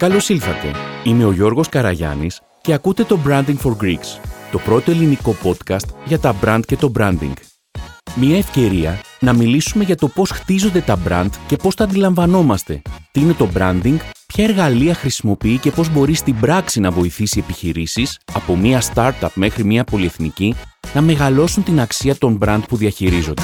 Καλώς 0.00 0.28
ήλθατε. 0.28 0.70
Είμαι 1.04 1.24
ο 1.24 1.32
Γιώργος 1.32 1.68
Καραγιάννης 1.68 2.40
και 2.60 2.72
ακούτε 2.72 3.04
το 3.04 3.18
Branding 3.26 3.56
for 3.62 3.76
Greeks, 3.82 4.20
το 4.52 4.58
πρώτο 4.58 4.90
ελληνικό 4.90 5.36
podcast 5.42 5.88
για 6.04 6.18
τα 6.18 6.36
brand 6.42 6.60
και 6.66 6.76
το 6.76 6.92
branding. 6.98 7.32
Μια 8.14 8.36
ευκαιρία 8.36 9.00
να 9.20 9.32
μιλήσουμε 9.32 9.84
για 9.84 9.96
το 9.96 10.08
πώς 10.08 10.30
χτίζονται 10.30 10.80
τα 10.80 10.98
brand 11.08 11.28
και 11.46 11.56
πώς 11.56 11.74
τα 11.74 11.84
αντιλαμβανόμαστε. 11.84 12.82
Τι 13.10 13.20
είναι 13.20 13.32
το 13.32 13.48
branding, 13.56 13.96
ποια 14.26 14.44
εργαλεία 14.44 14.94
χρησιμοποιεί 14.94 15.58
και 15.58 15.70
πώς 15.70 15.92
μπορεί 15.92 16.14
στην 16.14 16.40
πράξη 16.40 16.80
να 16.80 16.90
βοηθήσει 16.90 17.38
επιχειρήσεις, 17.38 18.18
από 18.32 18.56
μια 18.56 18.82
startup 18.94 19.30
μέχρι 19.34 19.64
μια 19.64 19.84
πολυεθνική, 19.84 20.54
να 20.94 21.00
μεγαλώσουν 21.00 21.62
την 21.62 21.80
αξία 21.80 22.16
των 22.16 22.38
brand 22.42 22.60
που 22.68 22.76
διαχειρίζονται. 22.76 23.42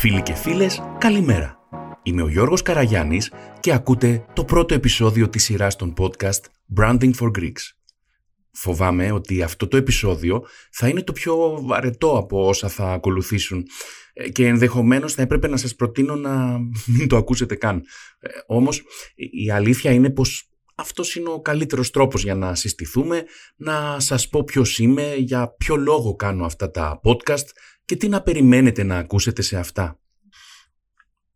Φίλοι 0.00 0.22
και 0.22 0.34
φίλες, 0.34 0.82
καλημέρα. 0.98 1.58
Είμαι 2.02 2.22
ο 2.22 2.28
Γιώργος 2.28 2.62
Καραγιάννης 2.62 3.32
και 3.60 3.72
ακούτε 3.72 4.24
το 4.32 4.44
πρώτο 4.44 4.74
επεισόδιο 4.74 5.28
της 5.28 5.44
σειράς 5.44 5.76
των 5.76 5.94
podcast 5.98 6.40
Branding 6.80 7.12
for 7.20 7.30
Greeks. 7.38 7.62
Φοβάμαι 8.52 9.12
ότι 9.12 9.42
αυτό 9.42 9.68
το 9.68 9.76
επεισόδιο 9.76 10.46
θα 10.72 10.88
είναι 10.88 11.02
το 11.02 11.12
πιο 11.12 11.58
βαρετό 11.62 12.18
από 12.18 12.46
όσα 12.46 12.68
θα 12.68 12.92
ακολουθήσουν 12.92 13.64
ε, 14.12 14.28
και 14.28 14.46
ενδεχομένως 14.46 15.14
θα 15.14 15.22
έπρεπε 15.22 15.48
να 15.48 15.56
σας 15.56 15.74
προτείνω 15.74 16.14
να 16.14 16.58
μην 16.98 17.08
το 17.08 17.16
ακούσετε 17.16 17.54
καν. 17.54 17.82
Ε, 18.18 18.28
όμως 18.46 18.82
η 19.14 19.50
αλήθεια 19.50 19.90
είναι 19.90 20.10
πως 20.10 20.48
αυτός 20.74 21.14
είναι 21.14 21.28
ο 21.28 21.40
καλύτερος 21.40 21.90
τρόπος 21.90 22.22
για 22.22 22.34
να 22.34 22.54
συστηθούμε, 22.54 23.24
να 23.56 24.00
σας 24.00 24.28
πω 24.28 24.44
ποιος 24.44 24.78
είμαι, 24.78 25.14
για 25.14 25.54
ποιο 25.58 25.76
λόγο 25.76 26.16
κάνω 26.16 26.44
αυτά 26.44 26.70
τα 26.70 27.00
podcast 27.04 27.46
και 27.88 27.96
τι 27.96 28.08
να 28.08 28.22
περιμένετε 28.22 28.82
να 28.82 28.96
ακούσετε 28.96 29.42
σε 29.42 29.58
αυτά; 29.58 29.98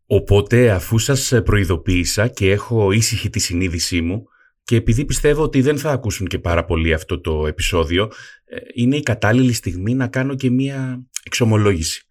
Οπότε 0.06 0.70
αφού 0.70 0.98
σας 0.98 1.32
προειδοποίησα 1.44 2.28
και 2.28 2.50
έχω 2.50 2.92
ήσυχη 2.92 3.30
τη 3.30 3.38
συνείδησή 3.38 4.00
μου 4.00 4.26
και 4.64 4.76
επειδή 4.76 5.04
πιστεύω 5.04 5.42
ότι 5.42 5.60
δεν 5.60 5.78
θα 5.78 5.90
ακούσουν 5.90 6.26
και 6.26 6.38
πάρα 6.38 6.64
πολύ 6.64 6.92
αυτό 6.92 7.20
το 7.20 7.46
επεισόδιο, 7.46 8.10
ε, 8.44 8.56
είναι 8.74 8.96
η 8.96 9.02
κατάλληλη 9.02 9.52
στιγμή 9.52 9.94
να 9.94 10.06
κάνω 10.06 10.34
και 10.34 10.50
μία 10.50 11.02
εξομολόγηση. 11.22 12.06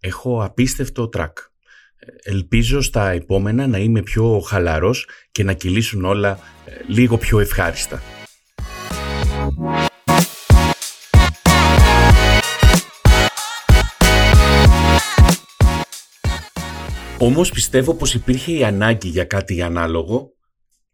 Έχω 0.00 0.44
απίστευτο 0.44 1.08
τρακ. 1.08 1.38
Ελπίζω 2.22 2.80
στα 2.80 3.10
επόμενα 3.10 3.66
να 3.66 3.78
είμαι 3.78 4.02
πιο 4.02 4.40
χαλαρός 4.40 5.08
και 5.32 5.44
να 5.44 5.52
κυλήσουν 5.52 6.04
όλα 6.04 6.38
ε, 6.64 6.72
λίγο 6.86 7.18
πιο 7.18 7.40
ευχάριστα. 7.40 8.02
Όμως 17.20 17.50
πιστεύω 17.50 17.94
πως 17.94 18.14
υπήρχε 18.14 18.52
η 18.52 18.64
ανάγκη 18.64 19.08
για 19.08 19.24
κάτι 19.24 19.62
ανάλογο 19.62 20.32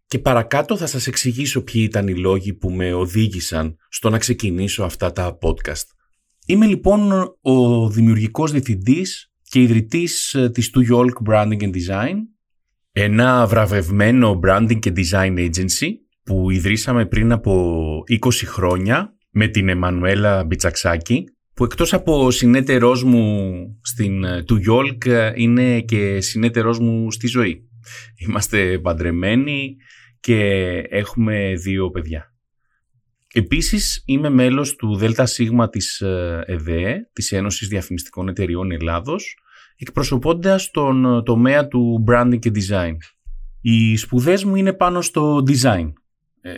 και 0.07 0.19
παρακάτω 0.19 0.77
θα 0.77 0.87
σας 0.87 1.07
εξηγήσω 1.07 1.63
ποιοι 1.63 1.83
ήταν 1.87 2.09
οι 2.09 2.15
λόγοι 2.17 2.53
που 2.53 2.71
με 2.71 2.93
οδήγησαν 2.93 3.77
στο 3.89 4.11
να 4.11 4.19
ξεκινήσω 4.19 4.83
αυτά 4.83 5.13
τα 5.13 5.39
podcast. 5.43 5.85
Είμαι 6.47 6.67
λοιπόν 6.67 7.13
ο 7.41 7.89
δημιουργικός 7.89 8.53
διευθυντής 8.53 9.33
και 9.43 9.61
ιδρυτής 9.61 10.35
ε, 10.35 10.51
της 10.51 10.71
New 10.75 10.97
York 10.97 11.31
Branding 11.31 11.61
and 11.61 11.75
Design, 11.75 12.15
ένα 12.93 13.47
βραβευμένο 13.47 14.41
branding 14.45 14.79
και 14.79 14.93
design 14.97 15.39
agency 15.39 15.89
που 16.23 16.51
ιδρύσαμε 16.51 17.07
πριν 17.07 17.33
από 17.33 18.03
20 18.21 18.31
χρόνια 18.45 19.17
με 19.31 19.49
την 19.49 19.69
Εμμανουέλα 19.69 20.45
Μπιτσαξάκη 20.45 21.25
που 21.55 21.65
εκτός 21.65 21.93
από 21.93 22.31
συνέτερός 22.31 23.05
μου 23.05 23.65
στην 23.83 24.25
ε, 24.25 24.43
του 24.43 24.61
York 24.71 25.07
ε, 25.07 25.33
είναι 25.35 25.81
και 25.81 26.21
συνέτερός 26.21 26.79
μου 26.79 27.11
στη 27.11 27.27
ζωή. 27.27 27.69
Είμαστε 28.17 28.79
παντρεμένοι 28.79 29.77
και 30.21 30.39
έχουμε 30.89 31.53
δύο 31.57 31.91
παιδιά. 31.91 32.35
Επίσης 33.33 34.03
είμαι 34.07 34.29
μέλος 34.29 34.77
του 34.77 34.97
ΔΣ 34.97 35.41
της 35.71 36.01
ε, 36.01 36.45
ΕΔΕ, 36.47 37.11
της 37.13 37.33
Ένωσης 37.33 37.69
Διαφημιστικών 37.69 38.29
Εταιριών 38.29 38.71
Ελλάδος, 38.71 39.37
εκπροσωπώντας 39.77 40.71
τον 40.71 41.25
τομέα 41.25 41.69
του 41.69 42.05
branding 42.09 42.39
και 42.39 42.51
design. 42.55 42.97
Οι 43.61 43.97
σπουδές 43.97 44.45
μου 44.45 44.57
είναι 44.57 44.73
πάνω 44.73 45.01
στο 45.01 45.43
design 45.47 45.87
ε, 45.87 46.04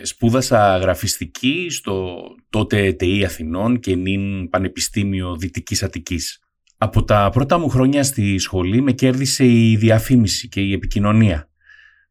σπούδασα 0.01 0.77
γραφιστική 0.77 1.67
στο 1.69 2.17
τότε 2.49 2.93
ΤΕΗ 2.93 3.25
Αθηνών 3.25 3.79
και 3.79 3.95
νυν 3.95 4.49
Πανεπιστήμιο 4.49 5.37
Δυτικής 5.37 5.83
Αττικής. 5.83 6.39
Από 6.77 7.03
τα 7.03 7.29
πρώτα 7.33 7.57
μου 7.57 7.69
χρόνια 7.69 8.03
στη 8.03 8.37
σχολή 8.37 8.81
με 8.81 8.91
κέρδισε 8.91 9.45
η 9.45 9.75
διαφήμιση 9.75 10.47
και 10.47 10.61
η 10.61 10.73
επικοινωνία. 10.73 11.49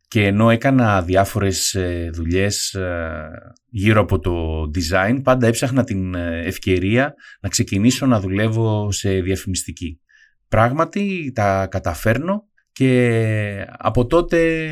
Και 0.08 0.26
ενώ 0.26 0.50
έκανα 0.50 1.02
διάφορες 1.02 1.74
ε, 1.74 2.10
δουλειές 2.12 2.74
ε, 2.74 3.28
γύρω 3.68 4.00
από 4.00 4.18
το 4.18 4.62
design, 4.74 5.20
πάντα 5.22 5.46
έψαχνα 5.46 5.84
την 5.84 6.14
ευκαιρία 6.14 7.14
να 7.40 7.48
ξεκινήσω 7.48 8.06
να 8.06 8.20
δουλεύω 8.20 8.92
σε 8.92 9.20
διαφημιστική. 9.20 10.00
Πράγματι 10.48 11.32
τα 11.34 11.66
καταφέρνω 11.66 12.44
και 12.72 13.66
από 13.70 14.06
τότε 14.06 14.70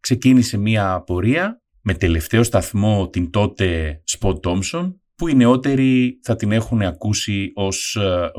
ξεκίνησε 0.00 0.58
μία 0.58 1.02
πορεία 1.06 1.60
με 1.88 1.94
τελευταίο 1.94 2.42
σταθμό 2.42 3.08
την 3.08 3.30
τότε 3.30 4.00
Spot 4.18 4.34
Thompson, 4.40 4.94
που 5.16 5.28
οι 5.28 5.34
νεότεροι 5.34 6.18
θα 6.22 6.36
την 6.36 6.52
έχουν 6.52 6.82
ακούσει 6.82 7.50
ως 7.54 7.98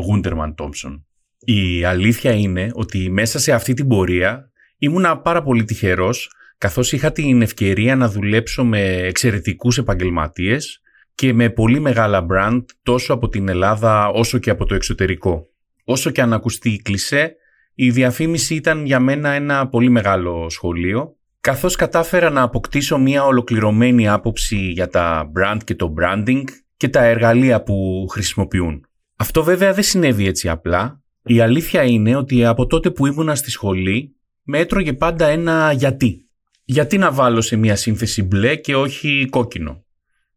Gunderman 0.09 0.53
Thompson. 0.55 1.01
Η 1.39 1.83
αλήθεια 1.83 2.31
είναι 2.31 2.69
ότι 2.73 3.09
μέσα 3.09 3.39
σε 3.39 3.51
αυτή 3.51 3.73
την 3.73 3.87
πορεία 3.87 4.51
ήμουνα 4.77 5.19
πάρα 5.19 5.43
πολύ 5.43 5.63
τυχερός, 5.63 6.31
καθώς 6.57 6.91
είχα 6.91 7.11
την 7.11 7.41
ευκαιρία 7.41 7.95
να 7.95 8.09
δουλέψω 8.09 8.63
με 8.63 8.79
εξαιρετικούς 8.81 9.77
επαγγελματίες 9.77 10.81
και 11.15 11.33
με 11.33 11.49
πολύ 11.49 11.79
μεγάλα 11.79 12.25
brand 12.31 12.63
τόσο 12.83 13.13
από 13.13 13.29
την 13.29 13.49
Ελλάδα 13.49 14.07
όσο 14.07 14.37
και 14.37 14.49
από 14.49 14.65
το 14.65 14.75
εξωτερικό. 14.75 15.49
Όσο 15.83 16.09
και 16.09 16.21
αν 16.21 16.33
ακουστεί 16.33 16.69
η 16.69 16.81
κλισέ, 16.81 17.35
η 17.73 17.91
διαφήμιση 17.91 18.55
ήταν 18.55 18.85
για 18.85 18.99
μένα 18.99 19.29
ένα 19.29 19.67
πολύ 19.67 19.89
μεγάλο 19.89 20.49
σχολείο 20.49 21.16
καθώς 21.47 21.75
κατάφερα 21.75 22.29
να 22.29 22.41
αποκτήσω 22.41 22.97
μια 22.97 23.25
ολοκληρωμένη 23.25 24.07
άποψη 24.07 24.57
για 24.57 24.87
τα 24.87 25.31
brand 25.37 25.57
και 25.63 25.75
το 25.75 25.93
branding 25.99 26.43
και 26.77 26.89
τα 26.89 27.03
εργαλεία 27.03 27.63
που 27.63 28.07
χρησιμοποιούν. 28.09 28.85
Αυτό 29.15 29.43
βέβαια 29.43 29.73
δεν 29.73 29.83
συνέβη 29.83 30.27
έτσι 30.27 30.49
απλά. 30.49 31.01
Η 31.23 31.39
αλήθεια 31.39 31.83
είναι 31.83 32.15
ότι 32.15 32.45
από 32.45 32.67
τότε 32.67 32.91
που 32.91 33.05
ήμουνα 33.05 33.35
στη 33.35 33.51
σχολή 33.51 34.15
με 34.43 34.59
έτρωγε 34.59 34.93
πάντα 34.93 35.27
ένα 35.27 35.71
γιατί. 35.71 36.29
Γιατί 36.63 36.97
να 36.97 37.11
βάλω 37.11 37.41
σε 37.41 37.55
μια 37.55 37.75
σύνθεση 37.75 38.23
μπλε 38.23 38.55
και 38.55 38.75
όχι 38.75 39.27
κόκκινο. 39.29 39.85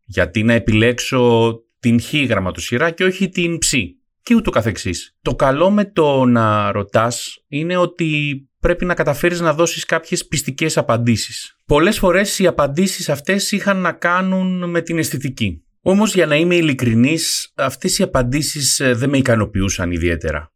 Γιατί 0.04 0.42
να 0.42 0.52
επιλέξω 0.52 1.54
την 1.80 2.00
χ 2.00 2.14
γραμματοσυρά 2.14 2.90
και 2.90 3.04
όχι 3.04 3.28
την 3.28 3.58
ψ; 3.58 3.74
Και 4.22 4.34
ούτω 4.34 4.50
καθεξής. 4.50 5.16
Το 5.22 5.34
καλό 5.34 5.70
με 5.70 5.84
το 5.84 6.24
να 6.24 6.72
ρωτάς 6.72 7.44
είναι 7.48 7.76
ότι 7.76 8.44
πρέπει 8.60 8.84
να 8.84 8.94
καταφέρεις 8.94 9.40
να 9.40 9.54
δώσεις 9.54 9.84
κάποιες 9.84 10.26
πιστικές 10.26 10.76
απαντήσεις. 10.76 11.56
Πολλές 11.66 11.98
φορές 11.98 12.38
οι 12.38 12.46
απαντήσεις 12.46 13.08
αυτές 13.08 13.52
είχαν 13.52 13.76
να 13.76 13.92
κάνουν 13.92 14.70
με 14.70 14.80
την 14.80 14.98
αισθητική. 14.98 15.64
Όμως 15.82 16.14
για 16.14 16.26
να 16.26 16.36
είμαι 16.36 16.54
ειλικρινής, 16.54 17.52
αυτές 17.54 17.98
οι 17.98 18.02
απαντήσεις 18.02 18.80
ε, 18.80 18.94
δεν 18.94 19.08
με 19.08 19.18
ικανοποιούσαν 19.18 19.90
ιδιαίτερα. 19.90 20.52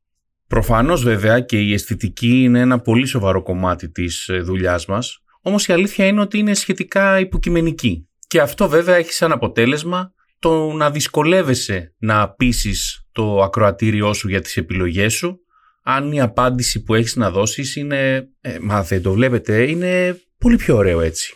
Προφανώς 0.47 1.03
βέβαια 1.03 1.41
και 1.41 1.61
η 1.61 1.73
αισθητική 1.73 2.43
είναι 2.43 2.61
ένα 2.61 2.81
πολύ 2.81 3.07
σοβαρό 3.07 3.43
κομμάτι 3.43 3.91
της 3.91 4.29
ε, 4.29 4.39
δουλειάς 4.39 4.87
μας, 4.87 5.19
όμως 5.41 5.67
η 5.67 5.73
αλήθεια 5.73 6.07
είναι 6.07 6.21
ότι 6.21 6.39
είναι 6.39 6.55
σχετικά 6.55 7.21
υποκειμενική. 7.21 8.09
Και 8.27 8.41
αυτό 8.41 8.69
βέβαια 8.69 8.95
έχει 8.95 9.13
σαν 9.13 9.33
αποτέλεσμα 9.33 10.13
το 10.39 10.73
να 10.73 10.91
δυσκολεύεσαι 10.91 11.95
να 11.99 12.31
πείσεις 12.31 13.07
το 13.13 13.43
ακροατήριό 13.43 14.13
σου 14.13 14.29
για 14.29 14.41
τις 14.41 14.57
επιλογές 14.57 15.13
σου 15.15 15.44
αν 15.87 16.13
η 16.13 16.21
απάντηση 16.21 16.83
που 16.83 16.95
έχεις 16.95 17.17
να 17.17 17.31
δώσεις 17.31 17.77
είναι, 17.77 18.29
ε, 18.41 18.59
μα 18.61 18.83
δεν 18.83 19.03
το 19.03 19.13
βλέπετε, 19.13 19.71
είναι 19.71 20.21
πολύ 20.39 20.57
πιο 20.57 20.77
ωραίο 20.77 21.01
έτσι. 21.01 21.35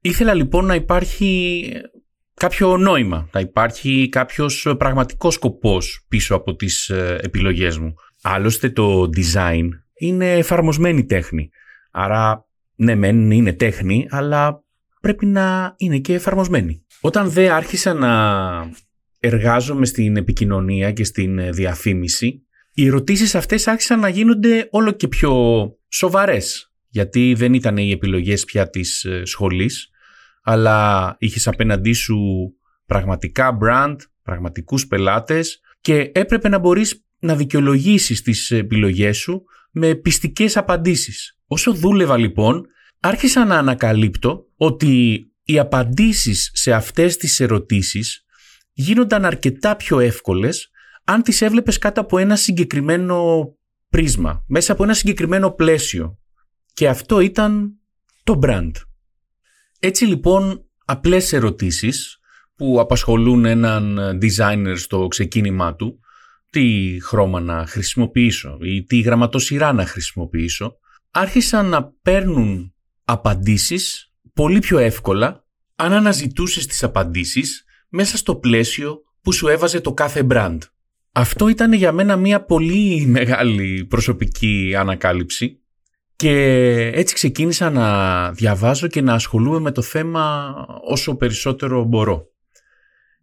Ήθελα 0.00 0.34
λοιπόν 0.34 0.66
να 0.66 0.74
υπάρχει 0.74 1.62
κάποιο 2.34 2.76
νόημα, 2.76 3.28
να 3.32 3.40
υπάρχει 3.40 4.08
κάποιος 4.08 4.74
πραγματικός 4.78 5.34
σκοπός 5.34 6.04
πίσω 6.08 6.34
από 6.34 6.54
τις 6.54 6.88
ε, 6.88 7.18
επιλογές 7.22 7.78
μου. 7.78 7.94
Άλλωστε 8.22 8.70
το 8.70 9.10
design 9.16 9.68
είναι 9.94 10.32
εφαρμοσμένη 10.32 11.04
τέχνη. 11.04 11.50
Άρα 11.90 12.46
ναι 12.74 12.94
μεν 12.94 13.30
είναι 13.30 13.52
τέχνη, 13.52 14.06
αλλά 14.10 14.64
πρέπει 15.00 15.26
να 15.26 15.74
είναι 15.76 15.98
και 15.98 16.14
εφαρμοσμένη. 16.14 16.84
Όταν 17.00 17.30
δε 17.30 17.50
άρχισα 17.50 17.94
να 17.94 18.10
εργάζομαι 19.20 19.86
στην 19.86 20.16
επικοινωνία 20.16 20.92
και 20.92 21.04
στην 21.04 21.52
διαφήμιση, 21.52 22.46
οι 22.74 22.86
ερωτήσεις 22.86 23.34
αυτές 23.34 23.66
άρχισαν 23.66 24.00
να 24.00 24.08
γίνονται 24.08 24.68
όλο 24.70 24.90
και 24.90 25.08
πιο 25.08 25.32
σοβαρές. 25.88 26.72
Γιατί 26.88 27.34
δεν 27.36 27.54
ήταν 27.54 27.76
οι 27.76 27.90
επιλογές 27.90 28.44
πια 28.44 28.70
της 28.70 29.04
ε, 29.04 29.24
σχολής, 29.24 29.90
αλλά 30.42 31.16
είχες 31.18 31.46
απέναντί 31.48 31.92
σου 31.92 32.18
πραγματικά 32.86 33.58
brand, 33.62 33.96
πραγματικούς 34.22 34.86
πελάτες 34.86 35.60
και 35.80 36.10
έπρεπε 36.14 36.48
να 36.48 36.58
μπορείς 36.58 37.04
να 37.18 37.36
δικαιολογήσεις 37.36 38.22
τις 38.22 38.50
επιλογές 38.50 39.16
σου 39.16 39.42
με 39.70 39.94
πιστικές 39.94 40.56
απαντήσεις. 40.56 41.38
Όσο 41.46 41.72
δούλευα 41.72 42.16
λοιπόν, 42.16 42.66
άρχισα 43.00 43.44
να 43.44 43.58
ανακαλύπτω 43.58 44.46
ότι 44.56 45.26
οι 45.44 45.58
απαντήσεις 45.58 46.50
σε 46.54 46.72
αυτές 46.72 47.16
τις 47.16 47.40
ερωτήσεις 47.40 48.24
γίνονταν 48.72 49.24
αρκετά 49.24 49.76
πιο 49.76 50.00
εύκολες 50.00 50.70
αν 51.04 51.22
τις 51.22 51.42
έβλεπες 51.42 51.78
κάτω 51.78 52.00
από 52.00 52.18
ένα 52.18 52.36
συγκεκριμένο 52.36 53.48
πρίσμα, 53.88 54.44
μέσα 54.46 54.72
από 54.72 54.82
ένα 54.82 54.94
συγκεκριμένο 54.94 55.50
πλαίσιο. 55.50 56.18
Και 56.72 56.88
αυτό 56.88 57.20
ήταν 57.20 57.72
το 58.24 58.38
brand. 58.42 58.70
Έτσι 59.78 60.04
λοιπόν 60.04 60.64
απλές 60.84 61.32
ερωτήσεις 61.32 62.18
που 62.56 62.80
απασχολούν 62.80 63.44
έναν 63.44 63.98
designer 64.22 64.74
στο 64.76 65.06
ξεκίνημά 65.06 65.74
του, 65.74 66.00
τι 66.50 66.98
χρώμα 67.02 67.40
να 67.40 67.66
χρησιμοποιήσω 67.66 68.58
ή 68.62 68.84
τι 68.84 69.00
γραμματοσυρά 69.00 69.72
να 69.72 69.86
χρησιμοποιήσω, 69.86 70.76
άρχισαν 71.10 71.66
να 71.68 71.84
παίρνουν 72.02 72.74
απαντήσεις 73.04 74.12
πολύ 74.34 74.58
πιο 74.58 74.78
εύκολα 74.78 75.44
αν 75.76 75.92
αναζητούσες 75.92 76.66
τις 76.66 76.82
απαντήσεις 76.82 77.64
μέσα 77.88 78.16
στο 78.16 78.36
πλαίσιο 78.36 79.02
που 79.20 79.32
σου 79.32 79.48
έβαζε 79.48 79.80
το 79.80 79.94
κάθε 79.94 80.26
brand. 80.30 80.58
Αυτό 81.12 81.48
ήταν 81.48 81.72
για 81.72 81.92
μένα 81.92 82.16
μια 82.16 82.44
πολύ 82.44 83.06
μεγάλη 83.06 83.86
προσωπική 83.88 84.74
ανακάλυψη 84.78 85.62
και 86.16 86.30
έτσι 86.94 87.14
ξεκίνησα 87.14 87.70
να 87.70 88.30
διαβάζω 88.32 88.86
και 88.86 89.00
να 89.00 89.14
ασχολούμαι 89.14 89.58
με 89.58 89.70
το 89.70 89.82
θέμα 89.82 90.54
όσο 90.84 91.16
περισσότερο 91.16 91.84
μπορώ. 91.84 92.26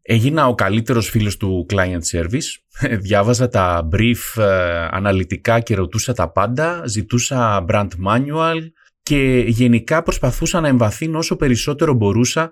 Έγινα 0.01 0.47
ο 0.47 0.55
καλύτερος 0.55 1.09
φίλος 1.09 1.37
του 1.37 1.65
client 1.73 2.01
service, 2.11 2.47
διάβαζα 3.05 3.47
τα 3.47 3.87
brief 3.91 4.41
ε, 4.41 4.87
αναλυτικά 4.91 5.59
και 5.59 5.75
ρωτούσα 5.75 6.13
τα 6.13 6.31
πάντα, 6.31 6.83
ζητούσα 6.87 7.65
brand 7.69 7.89
manual 8.07 8.59
και 9.01 9.43
γενικά 9.47 10.03
προσπαθούσα 10.03 10.59
να 10.59 10.67
εμβαθύνω 10.67 11.17
όσο 11.17 11.35
περισσότερο 11.35 11.93
μπορούσα 11.93 12.51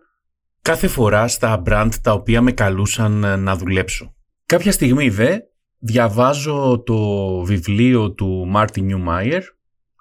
κάθε 0.62 0.88
φορά 0.88 1.28
στα 1.28 1.62
brand 1.66 1.90
τα 2.02 2.12
οποία 2.12 2.42
με 2.42 2.52
καλούσαν 2.52 3.24
ε, 3.24 3.36
να 3.36 3.56
δουλέψω. 3.56 4.17
Κάποια 4.48 4.72
στιγμή 4.72 5.10
δε 5.10 5.38
διαβάζω 5.80 6.84
το 6.86 6.98
βιβλίο 7.44 8.12
του 8.12 8.52
Martin 8.56 8.80
Newmeyer, 8.80 9.42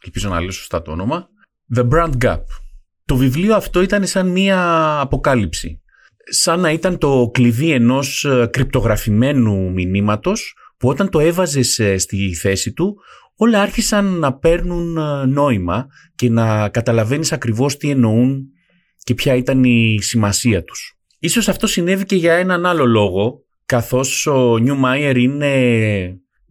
ελπίζω 0.04 0.28
να 0.28 0.40
λέω 0.40 0.50
σωστά 0.50 0.82
το 0.82 0.90
όνομα, 0.90 1.28
The 1.76 1.88
Brand 1.88 2.12
Gap. 2.24 2.42
Το 3.04 3.16
βιβλίο 3.16 3.54
αυτό 3.54 3.82
ήταν 3.82 4.06
σαν 4.06 4.28
μία 4.28 4.60
αποκάλυψη. 5.00 5.82
Σαν 6.30 6.60
να 6.60 6.70
ήταν 6.70 6.98
το 6.98 7.30
κλειδί 7.32 7.70
ενός 7.70 8.24
ε, 8.24 8.48
κρυπτογραφημένου 8.52 9.72
μηνύματος 9.72 10.56
που 10.76 10.88
όταν 10.88 11.10
το 11.10 11.20
έβαζες 11.20 11.78
ε, 11.78 11.98
στη 11.98 12.34
θέση 12.34 12.72
του 12.72 12.96
όλα 13.36 13.60
άρχισαν 13.60 14.04
να 14.04 14.38
παίρνουν 14.38 14.98
νόημα 15.28 15.86
και 16.14 16.30
να 16.30 16.68
καταλαβαίνεις 16.68 17.32
ακριβώς 17.32 17.76
τι 17.76 17.90
εννοούν 17.90 18.46
και 18.98 19.14
ποια 19.14 19.34
ήταν 19.34 19.64
η 19.64 19.98
σημασία 20.00 20.64
τους. 20.64 20.98
Ίσως 21.18 21.48
αυτό 21.48 21.66
συνέβη 21.66 22.04
και 22.04 22.16
για 22.16 22.34
έναν 22.34 22.66
άλλο 22.66 22.86
λόγο, 22.86 23.45
καθώς 23.66 24.26
ο 24.26 24.58
Νιούμαϊερ 24.58 25.16
είναι 25.16 25.52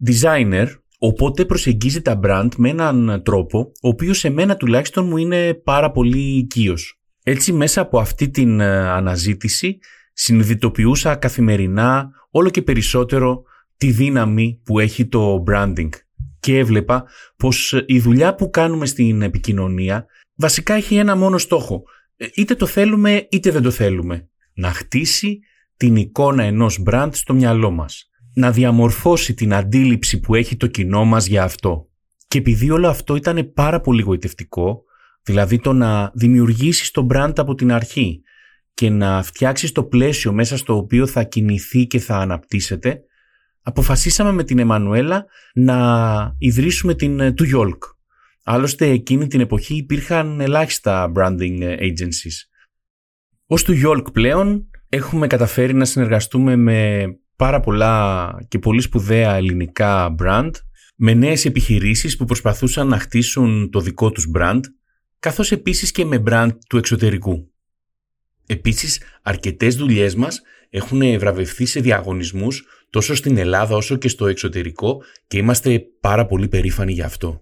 designer, 0.06 0.66
οπότε 0.98 1.44
προσεγγίζει 1.44 2.02
τα 2.02 2.20
brand 2.22 2.48
με 2.56 2.68
έναν 2.68 3.22
τρόπο, 3.24 3.58
ο 3.58 3.88
οποίος 3.88 4.18
σε 4.18 4.30
μένα 4.30 4.56
τουλάχιστον 4.56 5.06
μου 5.06 5.16
είναι 5.16 5.54
πάρα 5.54 5.90
πολύ 5.90 6.36
οικείος. 6.36 7.00
Έτσι 7.22 7.52
μέσα 7.52 7.80
από 7.80 7.98
αυτή 7.98 8.30
την 8.30 8.60
ε, 8.60 8.88
αναζήτηση 8.88 9.78
συνειδητοποιούσα 10.12 11.14
καθημερινά 11.14 12.10
όλο 12.30 12.50
και 12.50 12.62
περισσότερο 12.62 13.42
τη 13.76 13.90
δύναμη 13.90 14.60
που 14.64 14.78
έχει 14.78 15.06
το 15.06 15.44
branding 15.50 15.88
και 16.40 16.58
έβλεπα 16.58 17.04
πως 17.36 17.82
η 17.86 18.00
δουλειά 18.00 18.34
που 18.34 18.50
κάνουμε 18.50 18.86
στην 18.86 19.22
επικοινωνία 19.22 20.06
βασικά 20.34 20.74
έχει 20.74 20.96
ένα 20.96 21.16
μόνο 21.16 21.38
στόχο 21.38 21.82
ε, 22.16 22.26
είτε 22.34 22.54
το 22.54 22.66
θέλουμε 22.66 23.26
είτε 23.30 23.50
δεν 23.50 23.62
το 23.62 23.70
θέλουμε. 23.70 24.28
Να 24.54 24.72
χτίσει 24.72 25.38
την 25.76 25.96
εικόνα 25.96 26.42
ενός 26.42 26.78
μπραντ 26.78 27.14
στο 27.14 27.34
μυαλό 27.34 27.70
μας. 27.70 28.10
Να 28.34 28.50
διαμορφώσει 28.50 29.34
την 29.34 29.54
αντίληψη 29.54 30.20
που 30.20 30.34
έχει 30.34 30.56
το 30.56 30.66
κοινό 30.66 31.04
μας 31.04 31.26
για 31.26 31.42
αυτό. 31.42 31.88
Και 32.28 32.38
επειδή 32.38 32.70
όλο 32.70 32.88
αυτό 32.88 33.16
ήταν 33.16 33.52
πάρα 33.52 33.80
πολύ 33.80 34.02
γοητευτικό, 34.02 34.82
δηλαδή 35.22 35.58
το 35.58 35.72
να 35.72 36.10
δημιουργήσεις 36.14 36.90
το 36.90 37.02
μπραντ 37.02 37.38
από 37.38 37.54
την 37.54 37.72
αρχή 37.72 38.20
και 38.74 38.90
να 38.90 39.22
φτιάξεις 39.22 39.72
το 39.72 39.84
πλαίσιο 39.84 40.32
μέσα 40.32 40.56
στο 40.56 40.76
οποίο 40.76 41.06
θα 41.06 41.22
κινηθεί 41.22 41.86
και 41.86 41.98
θα 41.98 42.16
αναπτύσσεται, 42.16 43.00
αποφασίσαμε 43.62 44.32
με 44.32 44.44
την 44.44 44.58
Εμμανουέλα 44.58 45.26
να 45.54 46.34
ιδρύσουμε 46.38 46.94
την 46.94 47.34
του 47.34 47.44
Yolk. 47.54 47.78
Άλλωστε 48.44 48.86
εκείνη 48.86 49.26
την 49.26 49.40
εποχή 49.40 49.76
υπήρχαν 49.76 50.40
ελάχιστα 50.40 51.12
branding 51.14 51.60
agencies. 51.60 52.36
Ως 53.46 53.62
του 53.62 53.74
Yolk 53.84 54.12
πλέον 54.12 54.70
έχουμε 54.96 55.26
καταφέρει 55.26 55.74
να 55.74 55.84
συνεργαστούμε 55.84 56.56
με 56.56 57.06
πάρα 57.36 57.60
πολλά 57.60 58.30
και 58.48 58.58
πολύ 58.58 58.80
σπουδαία 58.80 59.34
ελληνικά 59.34 60.14
brand, 60.22 60.50
με 60.96 61.14
νέες 61.14 61.44
επιχειρήσεις 61.44 62.16
που 62.16 62.24
προσπαθούσαν 62.24 62.88
να 62.88 62.98
χτίσουν 62.98 63.70
το 63.70 63.80
δικό 63.80 64.10
τους 64.10 64.30
brand, 64.36 64.60
καθώς 65.18 65.52
επίσης 65.52 65.90
και 65.90 66.04
με 66.04 66.22
brand 66.26 66.50
του 66.68 66.76
εξωτερικού. 66.76 67.52
Επίσης, 68.46 69.02
αρκετές 69.22 69.76
δουλειές 69.76 70.14
μας 70.14 70.40
έχουν 70.70 71.18
βραβευθεί 71.18 71.66
σε 71.66 71.80
διαγωνισμούς 71.80 72.64
τόσο 72.90 73.14
στην 73.14 73.36
Ελλάδα 73.36 73.76
όσο 73.76 73.96
και 73.96 74.08
στο 74.08 74.26
εξωτερικό 74.26 75.02
και 75.26 75.38
είμαστε 75.38 75.82
πάρα 76.00 76.26
πολύ 76.26 76.48
περήφανοι 76.48 76.92
γι' 76.92 77.02
αυτό. 77.02 77.40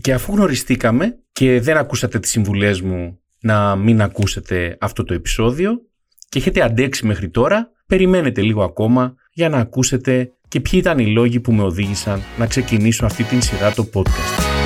Και 0.00 0.12
αφού 0.12 0.34
γνωριστήκαμε 0.34 1.18
και 1.32 1.60
δεν 1.60 1.76
ακούσατε 1.76 2.18
τις 2.18 2.30
συμβουλές 2.30 2.80
μου 2.80 3.20
να 3.40 3.76
μην 3.76 4.02
ακούσετε 4.02 4.76
αυτό 4.80 5.04
το 5.04 5.14
επεισόδιο 5.14 5.80
και 6.28 6.38
έχετε 6.38 6.62
αντέξει 6.62 7.06
μέχρι 7.06 7.30
τώρα, 7.30 7.70
περιμένετε 7.86 8.42
λίγο 8.42 8.64
ακόμα 8.64 9.14
για 9.32 9.48
να 9.48 9.58
ακούσετε 9.58 10.32
και 10.48 10.60
ποιοι 10.60 10.80
ήταν 10.82 10.98
οι 10.98 11.06
λόγοι 11.06 11.40
που 11.40 11.52
με 11.52 11.62
οδήγησαν 11.62 12.22
να 12.38 12.46
ξεκινήσω 12.46 13.06
αυτή 13.06 13.22
την 13.22 13.42
σειρά 13.42 13.72
το 13.72 13.88
podcast. 13.94 14.56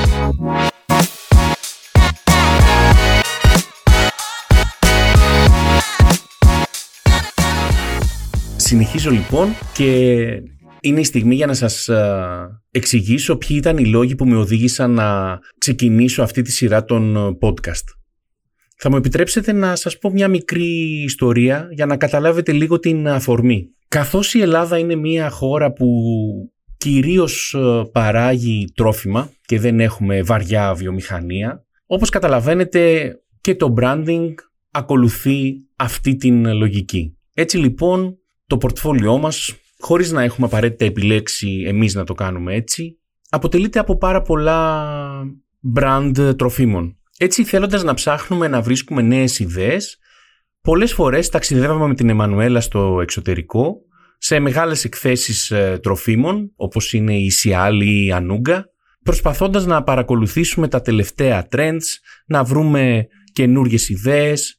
Συνεχίζω 8.56 9.10
λοιπόν 9.10 9.48
και 9.72 9.92
είναι 10.80 11.00
η 11.00 11.04
στιγμή 11.04 11.34
για 11.34 11.46
να 11.46 11.54
σας 11.54 11.88
ε, 11.88 12.62
εξηγήσω 12.70 13.36
ποιοι 13.36 13.56
ήταν 13.60 13.76
οι 13.76 13.86
λόγοι 13.86 14.14
που 14.14 14.26
με 14.26 14.36
οδήγησαν 14.36 14.90
να 14.90 15.38
ξεκινήσω 15.58 16.22
αυτή 16.22 16.42
τη 16.42 16.52
σειρά 16.52 16.84
των 16.84 17.16
ε, 17.16 17.38
podcast. 17.40 17.99
Θα 18.82 18.90
μου 18.90 18.96
επιτρέψετε 18.96 19.52
να 19.52 19.76
σας 19.76 19.98
πω 19.98 20.10
μια 20.10 20.28
μικρή 20.28 21.02
ιστορία 21.02 21.68
για 21.70 21.86
να 21.86 21.96
καταλάβετε 21.96 22.52
λίγο 22.52 22.78
την 22.78 23.08
αφορμή. 23.08 23.70
Καθώς 23.88 24.34
η 24.34 24.40
Ελλάδα 24.40 24.78
είναι 24.78 24.94
μια 24.94 25.30
χώρα 25.30 25.72
που 25.72 25.86
κυρίως 26.76 27.54
ε, 27.54 27.88
παράγει 27.92 28.72
τρόφιμα 28.74 29.30
και 29.46 29.60
δεν 29.60 29.80
έχουμε 29.80 30.22
βαριά 30.22 30.74
βιομηχανία, 30.74 31.64
όπως 31.86 32.10
καταλαβαίνετε 32.10 33.14
και 33.40 33.54
το 33.54 33.74
branding 33.80 34.34
ακολουθεί 34.70 35.54
αυτή 35.76 36.16
την 36.16 36.54
λογική. 36.54 37.16
Έτσι 37.34 37.56
λοιπόν 37.58 38.18
το 38.46 38.56
πορτφόλιό 38.56 39.18
μας 39.18 39.54
χωρίς 39.78 40.12
να 40.12 40.22
έχουμε 40.22 40.46
απαραίτητα 40.46 40.84
επιλέξει 40.84 41.64
εμείς 41.66 41.94
να 41.94 42.04
το 42.04 42.14
κάνουμε 42.14 42.54
έτσι, 42.54 42.98
αποτελείται 43.30 43.78
από 43.78 43.96
πάρα 43.96 44.22
πολλά 44.22 44.86
brand 45.76 46.34
τροφίμων. 46.36 46.94
Έτσι 47.22 47.44
θέλοντας 47.44 47.82
να 47.82 47.94
ψάχνουμε 47.94 48.48
να 48.48 48.60
βρίσκουμε 48.60 49.02
νέες 49.02 49.38
ιδέες, 49.38 49.98
πολλές 50.60 50.92
φορές 50.92 51.28
ταξιδεύαμε 51.28 51.86
με 51.86 51.94
την 51.94 52.08
Εμμανουέλα 52.08 52.60
στο 52.60 53.00
εξωτερικό, 53.00 53.76
σε 54.18 54.38
μεγάλες 54.38 54.84
εκθέσεις 54.84 55.50
ε, 55.50 55.78
τροφίμων, 55.82 56.52
όπως 56.56 56.92
είναι 56.92 57.16
η 57.16 57.30
Σιάλη 57.30 57.90
ή 57.90 58.06
η 58.06 58.12
Ανούγκα, 58.12 58.66
προσπαθώντας 59.02 59.66
να 59.66 59.82
παρακολουθήσουμε 59.82 60.68
τα 60.68 60.80
τελευταία 60.80 61.48
trends, 61.50 61.84
να 62.26 62.44
βρούμε 62.44 63.06
καινούργιες 63.32 63.88
ιδέες 63.88 64.58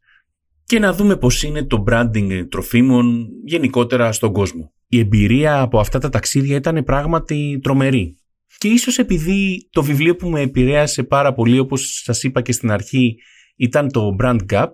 και 0.64 0.80
να 0.80 0.94
δούμε 0.94 1.18
πώς 1.18 1.44
είναι 1.44 1.66
το 1.66 1.84
branding 1.88 2.46
τροφίμων 2.50 3.28
γενικότερα 3.46 4.12
στον 4.12 4.34
κόσμο 4.34 4.74
η 4.94 5.00
εμπειρία 5.00 5.62
από 5.62 5.80
αυτά 5.80 6.00
τα 6.00 6.10
ταξίδια 6.10 6.56
ήταν 6.56 6.84
πράγματι 6.84 7.60
τρομερή. 7.64 8.18
Και 8.62 8.68
ίσως 8.68 8.98
επειδή 8.98 9.68
το 9.72 9.84
βιβλίο 9.84 10.16
που 10.16 10.30
με 10.30 10.42
επηρέασε 10.42 11.04
πάρα 11.04 11.34
πολύ 11.34 11.60
όπως 11.60 12.02
σας 12.04 12.24
είπα 12.24 12.42
και 12.42 12.52
στην 12.52 12.72
αρχή 12.72 13.16
ήταν 13.56 13.92
το 13.92 14.16
Brand 14.20 14.40
Gap, 14.50 14.68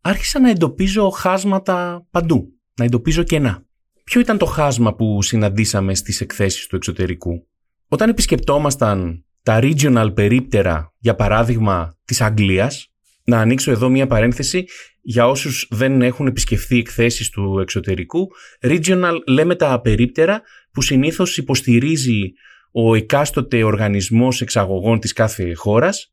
άρχισα 0.00 0.40
να 0.40 0.50
εντοπίζω 0.50 1.10
χάσματα 1.10 2.06
παντού, 2.10 2.52
να 2.74 2.84
εντοπίζω 2.84 3.22
κενά. 3.22 3.66
Ποιο 4.04 4.20
ήταν 4.20 4.38
το 4.38 4.44
χάσμα 4.44 4.94
που 4.94 5.22
συναντήσαμε 5.22 5.94
στις 5.94 6.20
εκθέσεις 6.20 6.66
του 6.66 6.76
εξωτερικού; 6.76 7.46
Όταν 7.88 8.08
επισκεπτόμασταν 8.08 9.24
τα 9.42 9.58
regional 9.62 10.10
περίπτερα, 10.14 10.94
για 10.98 11.14
παράδειγμα 11.14 11.98
της 12.04 12.20
Αγγλίας, 12.20 12.90
Να 13.24 13.40
ανοίξω 13.40 13.70
εδώ 13.70 13.88
μία 13.88 14.06
παρένθεση 14.06 14.64
για 15.00 15.28
όσους 15.28 15.66
δεν 15.70 16.02
έχουν 16.02 16.26
επισκεφθεί 16.26 16.78
εκθέσεις 16.78 17.30
του 17.30 17.58
εξωτερικού. 17.60 18.28
Regional 18.60 19.14
λέμε 19.26 19.54
τα 19.54 19.80
περίπτερα 19.80 20.42
που 20.72 20.82
συνήθως 20.82 21.36
υποστηρίζει 21.36 22.32
ο 22.78 22.94
εκάστοτε 22.94 23.62
οργανισμός 23.62 24.40
εξαγωγών 24.40 25.00
της 25.00 25.12
κάθε 25.12 25.54
χώρας 25.54 26.12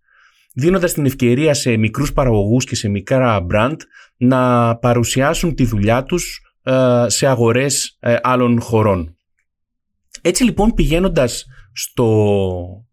δίνοντας 0.53 0.93
την 0.93 1.05
ευκαιρία 1.05 1.53
σε 1.53 1.77
μικρούς 1.77 2.13
παραγωγούς 2.13 2.65
και 2.65 2.75
σε 2.75 2.89
μικρά 2.89 3.45
brand 3.51 3.75
να 4.17 4.75
παρουσιάσουν 4.75 5.55
τη 5.55 5.65
δουλειά 5.65 6.03
τους 6.03 6.41
ε, 6.63 7.05
σε 7.07 7.27
αγορές 7.27 7.97
ε, 7.99 8.15
άλλων 8.21 8.61
χωρών. 8.61 9.17
Έτσι 10.21 10.43
λοιπόν 10.43 10.73
πηγαίνοντας 10.73 11.45
στο 11.73 12.85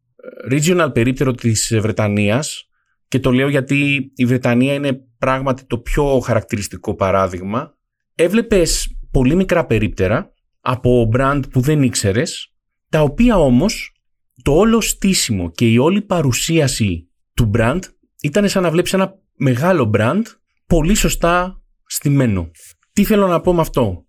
regional 0.50 0.90
περίπτερο 0.92 1.32
της 1.32 1.78
Βρετανίας 1.80 2.68
και 3.08 3.20
το 3.20 3.32
λέω 3.32 3.48
γιατί 3.48 4.10
η 4.14 4.24
Βρετανία 4.24 4.74
είναι 4.74 5.00
πράγματι 5.18 5.64
το 5.64 5.78
πιο 5.78 6.20
χαρακτηριστικό 6.20 6.94
παράδειγμα 6.94 7.74
έβλεπες 8.14 8.98
πολύ 9.10 9.34
μικρά 9.34 9.66
περίπτερα 9.66 10.32
από 10.60 11.08
brand 11.16 11.42
που 11.50 11.60
δεν 11.60 11.82
ήξερες 11.82 12.50
τα 12.90 13.02
οποία 13.02 13.38
όμως 13.38 13.94
το 14.42 14.52
όλο 14.52 14.80
στήσιμο 14.80 15.50
και 15.50 15.70
η 15.70 15.78
όλη 15.78 16.02
παρουσίαση 16.02 17.08
του 17.34 17.50
brand 17.54 17.80
ήταν 18.22 18.48
σαν 18.48 18.62
να 18.62 18.70
βλέπεις 18.70 18.92
ένα 18.92 19.14
μεγάλο 19.36 19.90
brand 19.94 20.22
πολύ 20.66 20.94
σωστά 20.94 21.62
στημένο. 21.86 22.50
Τι 22.92 23.04
θέλω 23.04 23.26
να 23.26 23.40
πω 23.40 23.54
με 23.54 23.60
αυτό; 23.60 24.04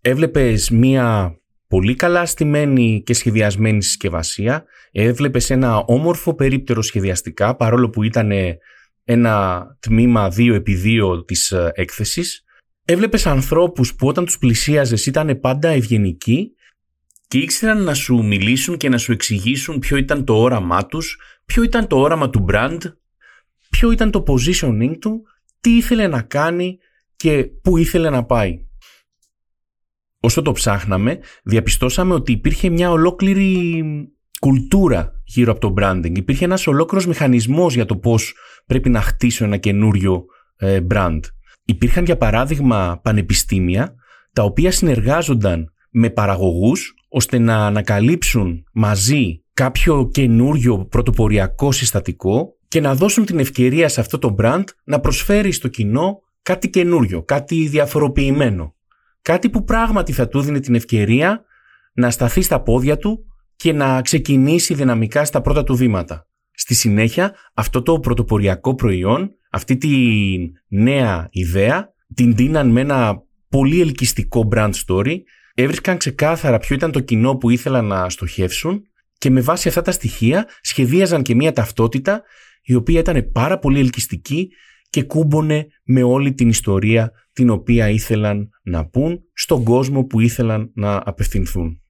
Έβλεπες 0.00 0.70
μία 0.70 1.34
πολύ 1.66 1.94
καλά 1.94 2.26
στημένη 2.26 3.02
και 3.02 3.14
σχεδιασμένη 3.14 3.82
συσκευασία. 3.82 4.64
Έβλεπες 4.92 5.50
ένα 5.50 5.76
όμορφο 5.76 6.34
περίπτερο 6.34 6.82
σχεδιαστικά 6.82 7.56
παρόλο 7.56 7.90
που 7.90 8.02
ήταν 8.02 8.30
ένα 9.04 9.64
τμήμα 9.80 10.32
2x2 10.36 11.26
της 11.26 11.50
ε, 11.50 11.70
έκθεσης. 11.74 12.44
Έβλεπες 12.84 13.26
ανθρώπους 13.26 13.94
που 13.94 14.06
όταν 14.06 14.24
τους 14.24 14.38
πλησίαζες 14.38 15.06
ήταν 15.06 15.40
πάντα 15.40 15.68
ευγενικοί 15.68 16.54
και 17.30 17.38
ήξεραν 17.38 17.82
να 17.82 17.94
σου 17.94 18.24
μιλήσουν 18.24 18.76
και 18.76 18.88
να 18.88 18.98
σου 18.98 19.12
εξηγήσουν 19.12 19.78
ποιο 19.78 19.96
ήταν 19.96 20.24
το 20.24 20.34
όραμά 20.34 20.86
τους, 20.86 21.20
ποιο 21.44 21.62
ήταν 21.62 21.86
το 21.86 21.98
όραμα 21.98 22.30
του 22.30 22.44
brand, 22.48 22.78
ποιο 23.70 23.90
ήταν 23.90 24.10
το 24.10 24.24
positioning 24.26 24.98
του, 25.00 25.22
τι 25.60 25.76
ήθελε 25.76 26.06
να 26.06 26.22
κάνει 26.22 26.78
και 27.16 27.44
πού 27.62 27.76
ήθελε 27.76 28.10
να 28.10 28.24
πάει. 28.24 28.66
Όσο 30.20 30.42
το 30.42 30.52
ψάχναμε, 30.52 31.18
διαπιστώσαμε 31.42 32.14
ότι 32.14 32.32
υπήρχε 32.32 32.68
μια 32.68 32.90
ολόκληρη 32.90 33.84
κουλτούρα 34.40 35.12
γύρω 35.24 35.52
από 35.52 35.60
το 35.60 35.74
branding. 35.76 36.16
Υπήρχε 36.16 36.44
ένας 36.44 36.66
ολόκληρος 36.66 37.06
μηχανισμός 37.06 37.74
για 37.74 37.86
το 37.86 37.96
πώς 37.96 38.34
πρέπει 38.66 38.88
να 38.88 39.00
χτίσω 39.00 39.44
ένα 39.44 39.56
καινούριο 39.56 40.24
ε, 40.56 40.80
brand. 40.90 41.20
Υπήρχαν 41.64 42.04
για 42.04 42.16
παράδειγμα 42.16 43.00
πανεπιστήμια 43.02 43.94
τα 44.32 44.42
οποία 44.42 44.70
συνεργάζονταν 44.70 45.72
με 45.90 46.10
παραγωγούς 46.10 46.94
ώστε 47.12 47.38
να 47.38 47.66
ανακαλύψουν 47.66 48.64
μαζί 48.72 49.42
κάποιο 49.52 50.08
καινούριο 50.12 50.86
πρωτοποριακό 50.86 51.72
συστατικό 51.72 52.56
και 52.68 52.80
να 52.80 52.94
δώσουν 52.94 53.24
την 53.24 53.38
ευκαιρία 53.38 53.88
σε 53.88 54.00
αυτό 54.00 54.18
το 54.18 54.34
brand 54.38 54.64
να 54.84 55.00
προσφέρει 55.00 55.52
στο 55.52 55.68
κοινό 55.68 56.20
κάτι 56.42 56.70
καινούριο, 56.70 57.22
κάτι 57.22 57.68
διαφοροποιημένο. 57.68 58.74
Κάτι 59.22 59.50
που 59.50 59.64
πράγματι 59.64 60.12
θα 60.12 60.28
του 60.28 60.40
δίνει 60.40 60.60
την 60.60 60.74
ευκαιρία 60.74 61.44
να 61.92 62.10
σταθεί 62.10 62.42
στα 62.42 62.62
πόδια 62.62 62.96
του 62.96 63.24
και 63.56 63.72
να 63.72 64.02
ξεκινήσει 64.02 64.74
δυναμικά 64.74 65.24
στα 65.24 65.40
πρώτα 65.40 65.64
του 65.64 65.76
βήματα. 65.76 66.26
Στη 66.52 66.74
συνέχεια, 66.74 67.34
αυτό 67.54 67.82
το 67.82 68.00
πρωτοποριακό 68.00 68.74
προϊόν, 68.74 69.30
αυτή 69.50 69.76
τη 69.76 69.88
νέα 70.68 71.28
ιδέα, 71.30 71.92
την 72.14 72.34
δίναν 72.34 72.70
με 72.70 72.80
ένα 72.80 73.22
πολύ 73.48 73.80
ελκυστικό 73.80 74.48
brand 74.52 74.72
story, 74.86 75.16
έβρισκαν 75.54 75.96
ξεκάθαρα 75.96 76.58
ποιο 76.58 76.74
ήταν 76.74 76.92
το 76.92 77.00
κοινό 77.00 77.36
που 77.36 77.50
ήθελαν 77.50 77.84
να 77.84 78.10
στοχεύσουν 78.10 78.82
και 79.18 79.30
με 79.30 79.40
βάση 79.40 79.68
αυτά 79.68 79.82
τα 79.82 79.92
στοιχεία 79.92 80.48
σχεδίαζαν 80.60 81.22
και 81.22 81.34
μια 81.34 81.52
ταυτότητα 81.52 82.22
η 82.62 82.74
οποία 82.74 83.00
ήταν 83.00 83.30
πάρα 83.32 83.58
πολύ 83.58 83.78
ελκυστική 83.78 84.48
και 84.90 85.02
κούμπονε 85.02 85.66
με 85.84 86.02
όλη 86.02 86.32
την 86.32 86.48
ιστορία 86.48 87.12
την 87.32 87.50
οποία 87.50 87.88
ήθελαν 87.88 88.48
να 88.62 88.86
πούν 88.86 89.20
στον 89.32 89.64
κόσμο 89.64 90.04
που 90.04 90.20
ήθελαν 90.20 90.70
να 90.74 91.02
απευθυνθούν. 91.04 91.80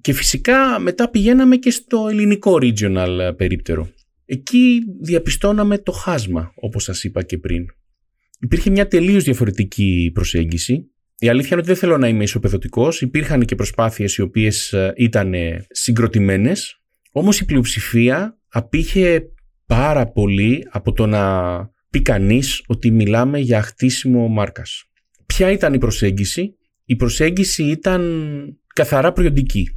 Και 0.00 0.12
φυσικά 0.12 0.78
μετά 0.78 1.10
πηγαίναμε 1.10 1.56
και 1.56 1.70
στο 1.70 2.06
ελληνικό 2.10 2.58
regional 2.60 3.32
περίπτερο. 3.36 3.88
Εκεί 4.24 4.80
διαπιστώναμε 5.00 5.78
το 5.78 5.92
χάσμα, 5.92 6.52
όπως 6.54 6.82
σας 6.82 7.04
είπα 7.04 7.22
και 7.22 7.38
πριν. 7.38 7.64
Υπήρχε 8.40 8.70
μια 8.70 8.88
τελείως 8.88 9.24
διαφορετική 9.24 10.10
προσέγγιση. 10.14 10.89
Η 11.22 11.28
αλήθεια 11.28 11.48
είναι 11.50 11.60
ότι 11.60 11.66
δεν 11.66 11.76
θέλω 11.76 11.98
να 11.98 12.08
είμαι 12.08 12.22
ισοπεδωτικός. 12.22 13.00
Υπήρχαν 13.00 13.44
και 13.44 13.54
προσπάθειες 13.54 14.16
οι 14.16 14.22
οποίες 14.22 14.72
ε, 14.72 14.92
ήταν 14.96 15.34
συγκροτημένες. 15.70 16.80
Όμως 17.12 17.40
η 17.40 17.44
πλειοψηφία 17.44 18.38
απήχε 18.48 19.22
πάρα 19.66 20.06
πολύ 20.06 20.66
από 20.70 20.92
το 20.92 21.06
να 21.06 21.56
πει 21.90 22.02
κανείς 22.02 22.62
ότι 22.66 22.90
μιλάμε 22.90 23.38
για 23.38 23.62
χτίσιμο 23.62 24.28
μάρκας. 24.28 24.84
Ποια 25.26 25.50
ήταν 25.50 25.74
η 25.74 25.78
προσέγγιση; 25.78 26.56
Η 26.84 26.96
προσέγγιση 26.96 27.62
ήταν 27.62 28.02
καθαρά 28.74 29.12
προϊοντική. 29.12 29.68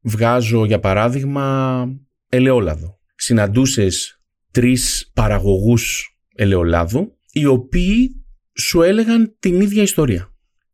Βγάζω 0.00 0.64
για 0.64 0.80
παράδειγμα 0.80 1.86
ελαιόλαδο. 2.28 2.98
Συναντούσες 3.14 4.20
τρεις 4.50 5.10
παραγωγούς 5.14 6.16
ελαιολάδου 6.34 7.18
οι 7.32 7.44
οποίοι 7.44 8.24
σου 8.54 8.82
έλεγαν 8.82 9.36
την 9.38 9.60
ίδια 9.60 9.82
ιστορία. 9.82 10.29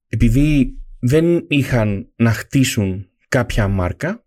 Επειδή 0.09 0.79
δεν 0.99 1.45
είχαν 1.49 2.13
να 2.17 2.33
χτίσουν 2.33 3.09
κάποια 3.29 3.69
μάρκα, 3.69 4.25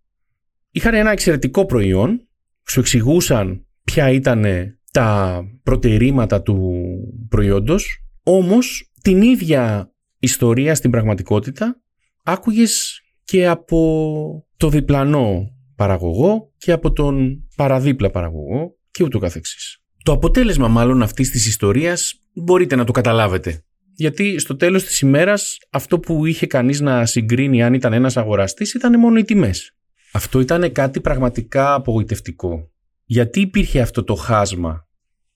είχαν 0.71 0.93
ένα 0.93 1.11
εξαιρετικό 1.11 1.65
προϊόν, 1.65 2.27
σου 2.67 2.79
εξηγούσαν 2.79 3.65
ποια 3.83 4.09
ήταν 4.09 4.45
τα 4.91 5.41
προτερήματα 5.63 6.41
του 6.41 6.85
προϊόντος, 7.29 8.05
όμως 8.23 8.91
την 9.01 9.21
ίδια 9.21 9.93
ιστορία 10.19 10.75
στην 10.75 10.91
πραγματικότητα 10.91 11.81
άκουγες 12.23 13.01
και 13.23 13.47
από 13.47 14.47
το 14.57 14.69
διπλανό 14.69 15.53
παραγωγό 15.75 16.53
και 16.57 16.71
από 16.71 16.91
τον 16.91 17.43
παραδίπλα 17.55 18.09
παραγωγό 18.09 18.75
και 18.91 19.03
ούτω 19.03 19.19
καθεξής. 19.19 19.77
Το 20.03 20.11
αποτέλεσμα 20.11 20.67
μάλλον 20.67 21.01
αυτής 21.01 21.31
της 21.31 21.47
ιστορίας 21.47 22.13
μπορείτε 22.33 22.75
να 22.75 22.83
το 22.83 22.91
καταλάβετε. 22.91 23.63
Γιατί 23.99 24.39
στο 24.39 24.55
τέλος 24.55 24.83
της 24.83 25.01
ημέρας 25.01 25.57
αυτό 25.69 25.99
που 25.99 26.25
είχε 26.25 26.47
κανείς 26.47 26.79
να 26.79 27.05
συγκρίνει 27.05 27.63
αν 27.63 27.73
ήταν 27.73 27.93
ένας 27.93 28.17
αγοραστής 28.17 28.73
ήταν 28.73 28.99
μόνο 28.99 29.17
οι 29.17 29.23
τιμές. 29.23 29.75
Αυτό 30.13 30.39
ήταν 30.39 30.71
κάτι 30.71 31.01
πραγματικά 31.01 31.73
απογοητευτικό. 31.73 32.71
Γιατί 33.03 33.39
υπήρχε 33.39 33.81
αυτό 33.81 34.03
το 34.03 34.15
χάσμα; 34.15 34.87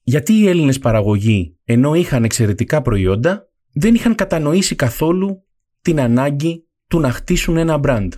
Γιατί 0.02 0.32
οι 0.32 0.48
Έλληνες 0.48 0.78
παραγωγοί 0.78 1.58
ενώ 1.64 1.94
είχαν 1.94 2.24
εξαιρετικά 2.24 2.82
προϊόντα 2.82 3.48
δεν 3.72 3.94
είχαν 3.94 4.14
κατανοήσει 4.14 4.74
καθόλου 4.74 5.44
την 5.82 6.00
ανάγκη 6.00 6.68
του 6.88 7.00
να 7.00 7.10
χτίσουν 7.10 7.56
ένα 7.56 7.80
brand. 7.82 8.08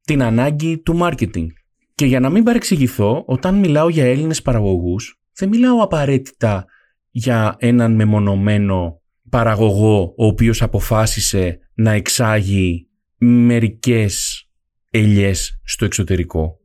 Την 0.00 0.22
ανάγκη 0.22 0.78
του 0.78 0.98
marketing. 1.02 1.46
Και 1.94 2.06
για 2.06 2.20
να 2.20 2.30
μην 2.30 2.44
παρεξηγηθώ, 2.44 3.22
όταν 3.26 3.54
μιλάω 3.54 3.88
για 3.88 4.04
Έλληνες 4.04 4.42
παραγωγούς, 4.42 5.20
δεν 5.34 5.48
μιλάω 5.48 5.82
απαραίτητα 5.82 6.64
για 7.10 7.56
έναν 7.58 7.94
μεμονωμένο 7.94 9.02
παραγωγό 9.34 10.14
ο 10.16 10.26
οποίος 10.26 10.62
αποφάσισε 10.62 11.58
να 11.74 11.90
εξάγει 11.90 12.88
μερικές 13.18 14.44
ελιές 14.90 15.60
στο 15.64 15.84
εξωτερικό. 15.84 16.58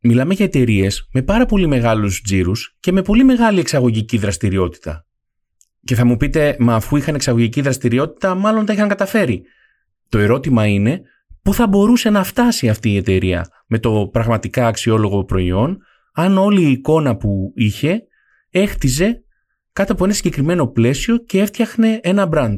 Μιλάμε 0.00 0.34
για 0.34 0.44
εταιρείες 0.44 1.08
με 1.12 1.22
πάρα 1.22 1.46
πολύ 1.46 1.66
μεγάλους 1.66 2.20
τζίρους 2.20 2.76
και 2.80 2.92
με 2.92 3.02
πολύ 3.02 3.24
μεγάλη 3.24 3.60
εξαγωγική 3.60 4.18
δραστηριότητα. 4.18 5.06
Και 5.84 5.94
θα 5.94 6.04
μου 6.04 6.16
πείτε, 6.16 6.56
μα 6.58 6.74
αφού 6.74 6.96
είχαν 6.96 7.14
εξαγωγική 7.14 7.60
δραστηριότητα, 7.60 8.34
μάλλον 8.34 8.64
τα 8.66 8.72
είχαν 8.72 8.88
καταφέρει. 8.88 9.42
Το 10.08 10.18
ερώτημα 10.18 10.66
είναι, 10.66 11.02
πού 11.42 11.54
θα 11.54 11.66
μπορούσε 11.66 12.10
να 12.10 12.24
φτάσει 12.24 12.68
αυτή 12.68 12.92
η 12.92 12.96
εταιρεία 12.96 13.48
με 13.66 13.78
το 13.78 14.08
πραγματικά 14.12 14.66
αξιόλογο 14.66 15.24
προϊόν, 15.24 15.78
αν 16.12 16.38
όλη 16.38 16.62
η 16.62 16.70
εικόνα 16.70 17.16
που 17.16 17.52
είχε 17.54 18.02
έχτιζε 18.50 19.24
κάτω 19.76 19.92
από 19.92 20.04
ένα 20.04 20.12
συγκεκριμένο 20.12 20.66
πλαίσιο 20.66 21.16
και 21.16 21.40
έφτιαχνε 21.40 22.00
ένα 22.02 22.28
brand. 22.32 22.56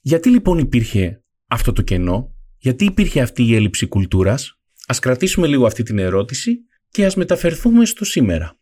Γιατί 0.00 0.28
λοιπόν 0.28 0.58
υπήρχε 0.58 1.22
αυτό 1.48 1.72
το 1.72 1.82
κενό, 1.82 2.34
γιατί 2.58 2.84
υπήρχε 2.84 3.20
αυτή 3.20 3.42
η 3.42 3.54
έλλειψη 3.54 3.86
κουλτούρας, 3.86 4.58
ας 4.86 4.98
κρατήσουμε 4.98 5.46
λίγο 5.46 5.66
αυτή 5.66 5.82
την 5.82 5.98
ερώτηση 5.98 6.58
και 6.90 7.04
ας 7.04 7.14
μεταφερθούμε 7.14 7.84
στο 7.84 8.04
σήμερα. 8.04 8.58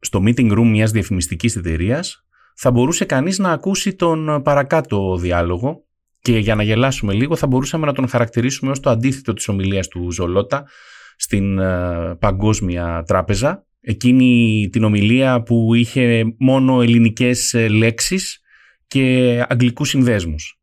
Στο 0.00 0.22
meeting 0.26 0.58
room 0.58 0.66
μιας 0.66 0.90
διαφημιστικής 0.90 1.56
εταιρείας 1.56 2.24
θα 2.56 2.70
μπορούσε 2.70 3.04
κανείς 3.04 3.38
να 3.38 3.52
ακούσει 3.52 3.94
τον 3.94 4.42
παρακάτω 4.42 5.16
διάλογο 5.16 5.84
και 6.20 6.38
για 6.38 6.54
να 6.54 6.62
γελάσουμε 6.62 7.12
λίγο 7.12 7.36
θα 7.36 7.46
μπορούσαμε 7.46 7.86
να 7.86 7.92
τον 7.92 8.08
χαρακτηρίσουμε 8.08 8.70
ως 8.70 8.80
το 8.80 8.90
αντίθετο 8.90 9.32
της 9.32 9.48
ομιλίας 9.48 9.88
του 9.88 10.12
Ζολότα 10.12 10.68
στην 11.16 11.58
ε, 11.58 12.16
Παγκόσμια 12.18 13.02
Τράπεζα 13.06 13.64
Εκείνη 13.80 14.68
την 14.72 14.84
ομιλία 14.84 15.42
που 15.42 15.74
είχε 15.74 16.34
μόνο 16.38 16.82
ελληνικές 16.82 17.54
ε, 17.54 17.68
λέξεις 17.68 18.40
και 18.86 19.44
αγγλικούς 19.48 19.88
συνδέσμους. 19.88 20.60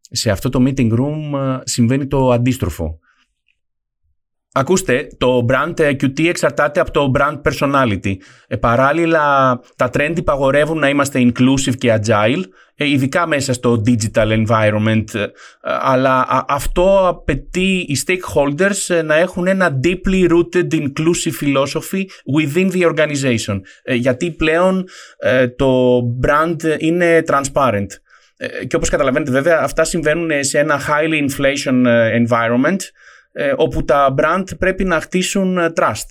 Σε 0.00 0.30
αυτό 0.30 0.48
το 0.48 0.62
meeting 0.66 0.92
room 0.92 1.32
ε, 1.34 1.60
συμβαίνει 1.64 2.06
το 2.06 2.30
αντίστροφο. 2.30 2.98
Ακούστε, 4.52 5.08
το 5.18 5.46
brand 5.48 5.80
QT 5.80 6.26
εξαρτάται 6.26 6.80
από 6.80 6.90
το 6.90 7.12
brand 7.18 7.40
personality. 7.42 8.12
Ε, 8.48 8.56
παράλληλα, 8.56 9.58
τα 9.76 9.90
trend 9.92 10.12
υπαγορεύουν 10.16 10.78
να 10.78 10.88
είμαστε 10.88 11.20
inclusive 11.20 11.76
και 11.78 12.00
agile, 12.02 12.42
ε, 12.74 12.88
ειδικά 12.88 13.26
μέσα 13.26 13.52
στο 13.52 13.82
digital 13.86 14.44
environment, 14.46 15.14
ε, 15.14 15.26
αλλά 15.60 16.44
αυτό 16.48 17.08
απαιτεί 17.08 17.86
οι 17.88 17.98
stakeholders 18.06 19.04
να 19.04 19.14
έχουν 19.14 19.46
ένα 19.46 19.80
deeply 19.84 20.30
rooted 20.30 20.68
inclusive 20.72 21.44
philosophy 21.44 22.04
within 22.38 22.70
the 22.72 22.94
organization, 22.94 23.60
γιατί 23.84 24.30
πλέον 24.30 24.84
το 25.56 25.98
brand 26.26 26.56
είναι 26.78 27.22
transparent. 27.26 27.86
Και 28.66 28.76
όπως 28.76 28.88
καταλαβαίνετε 28.88 29.30
βέβαια 29.30 29.60
αυτά 29.62 29.84
συμβαίνουν 29.84 30.44
σε 30.44 30.58
ένα 30.58 30.80
highly 30.80 31.28
inflation 31.28 31.86
environment 32.26 32.78
ε, 33.40 33.52
όπου 33.56 33.84
τα 33.84 34.14
brand 34.18 34.44
πρέπει 34.58 34.84
να 34.84 35.00
χτίσουν 35.00 35.58
ε, 35.58 35.72
trust. 35.76 36.06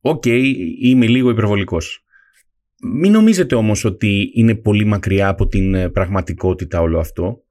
OK, 0.00 0.22
okay, 0.26 0.52
είμαι 0.80 1.06
λίγο 1.06 1.30
υπερβολικός. 1.30 2.04
Μην 2.82 3.12
νομίζετε 3.12 3.54
όμως 3.54 3.84
ότι 3.84 4.30
είναι 4.34 4.54
πολύ 4.54 4.84
μακριά 4.84 5.28
από 5.28 5.46
την 5.46 5.74
ε, 5.74 5.88
πραγματικότητα 5.88 6.80
όλο 6.80 6.98
αυτό. 6.98 7.42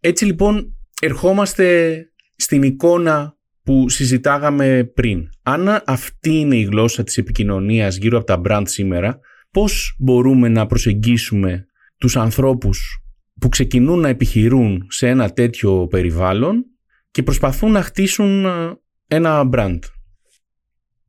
Έτσι 0.00 0.24
λοιπόν 0.24 0.76
ερχόμαστε 1.00 1.96
στην 2.36 2.62
εικόνα 2.62 3.36
που 3.62 3.88
συζητάγαμε 3.88 4.84
πριν. 4.94 5.28
Αν 5.42 5.82
αυτή 5.86 6.30
είναι 6.30 6.56
η 6.56 6.62
γλώσσα 6.62 7.02
της 7.02 7.18
επικοινωνίας 7.18 7.96
γύρω 7.96 8.18
από 8.18 8.26
τα 8.26 8.40
brand 8.44 8.64
σήμερα, 8.66 9.18
πώς 9.50 9.96
μπορούμε 9.98 10.48
να 10.48 10.66
προσεγγίσουμε 10.66 11.66
τους 11.98 12.16
ανθρώπους 12.16 13.03
που 13.44 13.50
ξεκινούν 13.50 14.00
να 14.00 14.08
επιχειρούν 14.08 14.86
σε 14.88 15.08
ένα 15.08 15.30
τέτοιο 15.30 15.86
περιβάλλον 15.86 16.64
και 17.10 17.22
προσπαθούν 17.22 17.70
να 17.70 17.82
χτίσουν 17.82 18.44
ε, 18.44 18.78
ένα 19.06 19.48
brand. 19.52 19.78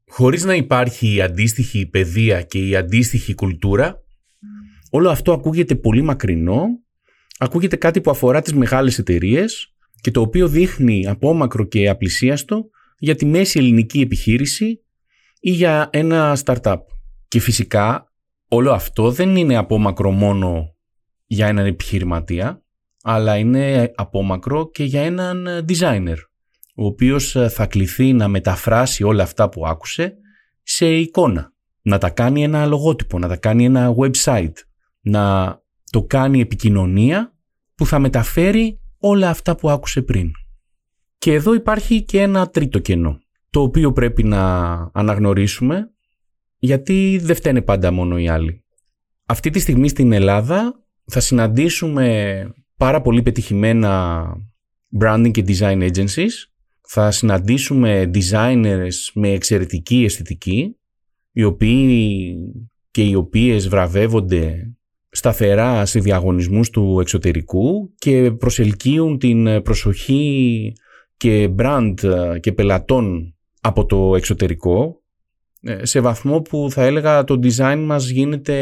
Χωρίς 0.07 0.43
να 0.43 0.55
υπάρχει 0.55 1.15
η 1.15 1.21
αντίστοιχη 1.21 1.85
παιδεία 1.85 2.41
και 2.41 2.67
η 2.67 2.75
αντίστοιχη 2.75 3.35
κουλτούρα, 3.35 4.03
όλο 4.89 5.09
αυτό 5.09 5.33
ακούγεται 5.33 5.75
πολύ 5.75 6.01
μακρινό, 6.01 6.65
ακούγεται 7.37 7.75
κάτι 7.75 8.01
που 8.01 8.09
αφορά 8.09 8.41
τις 8.41 8.53
μεγάλες 8.53 8.97
εταιρείες 8.99 9.73
και 10.01 10.11
το 10.11 10.21
οποίο 10.21 10.47
δείχνει 10.47 11.07
απόμακρο 11.07 11.63
και 11.63 11.89
απλησίαστο 11.89 12.69
για 12.97 13.15
τη 13.15 13.25
μέση 13.25 13.59
ελληνική 13.59 13.99
επιχείρηση 13.99 14.83
ή 15.39 15.51
για 15.51 15.89
ένα 15.91 16.37
startup. 16.43 16.79
Και 17.27 17.39
φυσικά 17.39 18.13
όλο 18.47 18.71
αυτό 18.71 19.11
δεν 19.11 19.35
είναι 19.35 19.55
απόμακρο 19.57 20.11
μόνο 20.11 20.74
για 21.25 21.47
έναν 21.47 21.65
επιχειρηματία, 21.65 22.63
αλλά 23.03 23.37
είναι 23.37 23.91
απόμακρο 23.95 24.69
και 24.71 24.83
για 24.83 25.01
έναν 25.01 25.65
designer, 25.67 26.17
ο 26.75 26.85
οποίος 26.85 27.35
θα 27.49 27.65
κληθεί 27.65 28.13
να 28.13 28.27
μεταφράσει 28.27 29.03
όλα 29.03 29.23
αυτά 29.23 29.49
που 29.49 29.67
άκουσε 29.67 30.17
σε 30.63 30.95
εικόνα, 30.95 31.53
να 31.81 31.97
τα 31.97 32.09
κάνει 32.09 32.43
ένα 32.43 32.65
λογότυπο, 32.65 33.19
να 33.19 33.27
τα 33.27 33.35
κάνει 33.35 33.65
ένα 33.65 33.95
website, 33.97 34.53
να 35.01 35.55
το 35.91 36.03
κάνει 36.03 36.39
επικοινωνία 36.39 37.33
που 37.75 37.85
θα 37.85 37.99
μεταφέρει 37.99 38.79
όλα 38.99 39.29
αυτά 39.29 39.55
που 39.55 39.69
άκουσε 39.69 40.01
πριν. 40.01 40.31
Και 41.17 41.33
εδώ 41.33 41.53
υπάρχει 41.53 42.03
και 42.03 42.21
ένα 42.21 42.49
τρίτο 42.49 42.79
κενό, 42.79 43.19
το 43.49 43.61
οποίο 43.61 43.91
πρέπει 43.91 44.23
να 44.23 44.73
αναγνωρίσουμε, 44.93 45.89
γιατί 46.57 47.19
δεν 47.21 47.35
φταίνε 47.35 47.61
πάντα 47.61 47.91
μόνο 47.91 48.17
οι 48.17 48.29
άλλοι. 48.29 48.63
Αυτή 49.25 49.49
τη 49.49 49.59
στιγμή 49.59 49.87
στην 49.87 50.11
Ελλάδα 50.11 50.84
θα 51.05 51.19
συναντήσουμε 51.19 52.47
πάρα 52.77 53.01
πολύ 53.01 53.21
πετυχημένα 53.21 54.25
branding 55.01 55.31
και 55.31 55.43
design 55.47 55.91
agencies. 55.91 56.31
Θα 56.87 57.11
συναντήσουμε 57.11 58.11
designers 58.13 59.11
με 59.13 59.29
εξαιρετική 59.29 60.03
αισθητική, 60.03 60.77
οι 61.31 61.43
οποίοι 61.43 62.35
και 62.91 63.03
οι 63.03 63.15
οποίες 63.15 63.67
βραβεύονται 63.67 64.73
σταθερά 65.09 65.85
σε 65.85 65.99
διαγωνισμούς 65.99 66.69
του 66.69 66.97
εξωτερικού 66.99 67.93
και 67.97 68.31
προσελκύουν 68.31 69.17
την 69.17 69.61
προσοχή 69.61 70.73
και 71.17 71.49
brand 71.57 71.93
και 72.39 72.51
πελατών 72.51 73.35
από 73.61 73.85
το 73.85 74.15
εξωτερικό 74.15 75.03
σε 75.81 75.99
βαθμό 75.99 76.41
που 76.41 76.67
θα 76.71 76.83
έλεγα 76.83 77.23
το 77.23 77.39
design 77.43 77.83
μας 77.85 78.09
γίνεται 78.09 78.57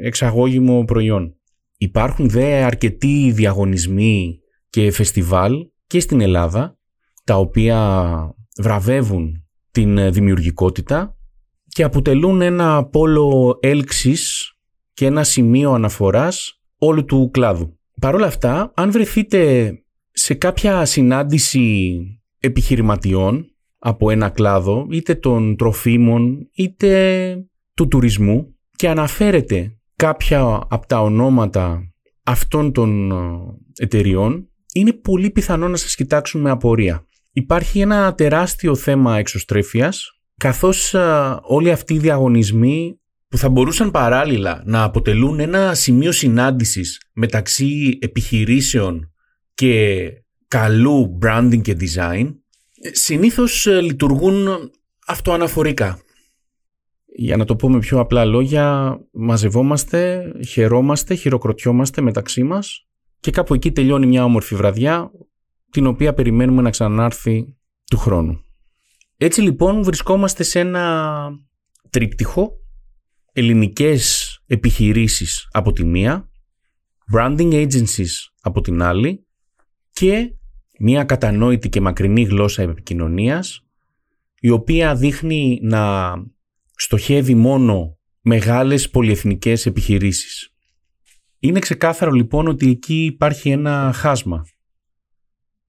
εξαγώγημο 0.00 0.84
προϊόν. 0.84 1.36
Υπάρχουν 1.76 2.28
δε 2.28 2.62
αρκετοί 2.62 3.30
διαγωνισμοί 3.34 4.38
και 4.70 4.90
φεστιβάλ 4.90 5.52
και 5.86 6.00
στην 6.00 6.20
Ελλάδα 6.20 6.78
τα 7.24 7.38
οποία 7.38 8.34
βραβεύουν 8.58 9.44
την 9.70 10.12
δημιουργικότητα 10.12 11.16
και 11.68 11.82
αποτελούν 11.82 12.40
ένα 12.40 12.84
πόλο 12.84 13.58
έλξης 13.60 14.52
και 14.92 15.06
ένα 15.06 15.24
σημείο 15.24 15.72
αναφοράς 15.72 16.60
όλου 16.78 17.04
του 17.04 17.30
κλάδου. 17.32 17.78
Παρ' 18.00 18.14
όλα 18.14 18.26
αυτά, 18.26 18.72
αν 18.74 18.90
βρεθείτε 18.90 19.72
σε 20.10 20.34
κάποια 20.34 20.84
συνάντηση 20.84 21.98
επιχειρηματιών 22.38 23.46
από 23.78 24.10
ένα 24.10 24.28
κλάδο, 24.28 24.86
είτε 24.90 25.14
των 25.14 25.56
τροφίμων, 25.56 26.48
είτε 26.54 27.36
του 27.74 27.88
τουρισμού 27.88 28.54
και 28.76 28.88
αναφέρετε 28.88 29.78
κάποια 29.96 30.40
από 30.68 30.86
τα 30.86 31.02
ονόματα 31.02 31.92
αυτών 32.22 32.72
των 32.72 33.10
ε, 33.10 33.14
εταιριών, 33.82 34.48
είναι 34.72 34.92
πολύ 34.92 35.30
πιθανό 35.30 35.68
να 35.68 35.76
σας 35.76 35.94
κοιτάξουν 35.94 36.40
με 36.40 36.50
απορία. 36.50 37.06
Υπάρχει 37.32 37.80
ένα 37.80 38.14
τεράστιο 38.14 38.74
θέμα 38.74 39.18
εξωστρέφειας, 39.18 40.10
καθώς 40.36 40.94
ε, 40.94 41.38
όλοι 41.42 41.70
αυτοί 41.70 41.94
οι 41.94 41.98
διαγωνισμοί 41.98 43.00
που 43.28 43.38
θα 43.38 43.48
μπορούσαν 43.48 43.90
παράλληλα 43.90 44.62
να 44.64 44.82
αποτελούν 44.82 45.40
ένα 45.40 45.74
σημείο 45.74 46.12
συνάντησης 46.12 47.00
μεταξύ 47.12 47.98
επιχειρήσεων 48.00 49.12
και 49.54 50.08
καλού 50.48 51.18
branding 51.22 51.60
και 51.62 51.76
design, 51.80 52.34
ε, 52.80 52.88
συνήθως 52.92 53.66
λειτουργούν 53.66 54.46
αυτοαναφορικά 55.06 56.00
για 57.18 57.36
να 57.36 57.44
το 57.44 57.56
πούμε 57.56 57.78
πιο 57.78 58.00
απλά 58.00 58.24
λόγια, 58.24 58.98
μαζευόμαστε, 59.12 60.32
χαιρόμαστε, 60.46 61.14
χειροκροτιόμαστε 61.14 62.00
μεταξύ 62.00 62.42
μας 62.42 62.86
και 63.20 63.30
κάπου 63.30 63.54
εκεί 63.54 63.72
τελειώνει 63.72 64.06
μια 64.06 64.24
όμορφη 64.24 64.54
βραδιά, 64.54 65.10
την 65.70 65.86
οποία 65.86 66.14
περιμένουμε 66.14 66.62
να 66.62 66.70
ξανάρθει 66.70 67.56
του 67.90 67.98
χρόνου. 67.98 68.40
Έτσι 69.16 69.40
λοιπόν 69.40 69.82
βρισκόμαστε 69.82 70.42
σε 70.42 70.60
ένα 70.60 71.28
τρίπτυχο, 71.90 72.52
ελληνικές 73.32 74.38
επιχειρήσεις 74.46 75.48
από 75.50 75.72
τη 75.72 75.84
μία, 75.84 76.30
branding 77.14 77.52
agencies 77.52 78.12
από 78.40 78.60
την 78.60 78.82
άλλη 78.82 79.26
και 79.90 80.34
μια 80.78 81.04
κατανόητη 81.04 81.68
και 81.68 81.80
μακρινή 81.80 82.22
γλώσσα 82.22 82.62
επικοινωνίας 82.62 83.66
η 84.40 84.50
οποία 84.50 84.94
δείχνει 84.94 85.58
να 85.62 86.12
στοχεύει 86.76 87.34
μόνο 87.34 87.98
μεγάλες 88.20 88.90
πολυεθνικές 88.90 89.66
επιχειρήσεις. 89.66 90.50
Είναι 91.38 91.58
ξεκάθαρο 91.58 92.10
λοιπόν 92.10 92.48
ότι 92.48 92.70
εκεί 92.70 93.04
υπάρχει 93.04 93.50
ένα 93.50 93.92
χάσμα. 93.94 94.46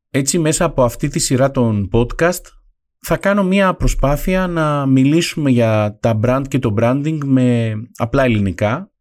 Έτσι 0.10 0.40
μέσα 0.40 0.66
από 0.66 0.84
αυτή 0.84 1.08
τη 1.08 1.20
σειρά 1.20 1.52
των 1.52 1.90
podcast 1.92 2.42
θα 3.00 3.18
κάνω 3.18 3.44
μια 3.44 3.74
προσπάθεια 3.74 4.48
να 4.48 4.86
μιλήσουμε 4.86 5.50
για 5.50 5.98
τα 6.02 6.20
brand 6.24 6.44
και 6.48 6.60
το 6.60 6.74
branding 6.78 7.18
με 7.26 7.74
απλά 7.96 8.24
ελληνικά 8.24 8.92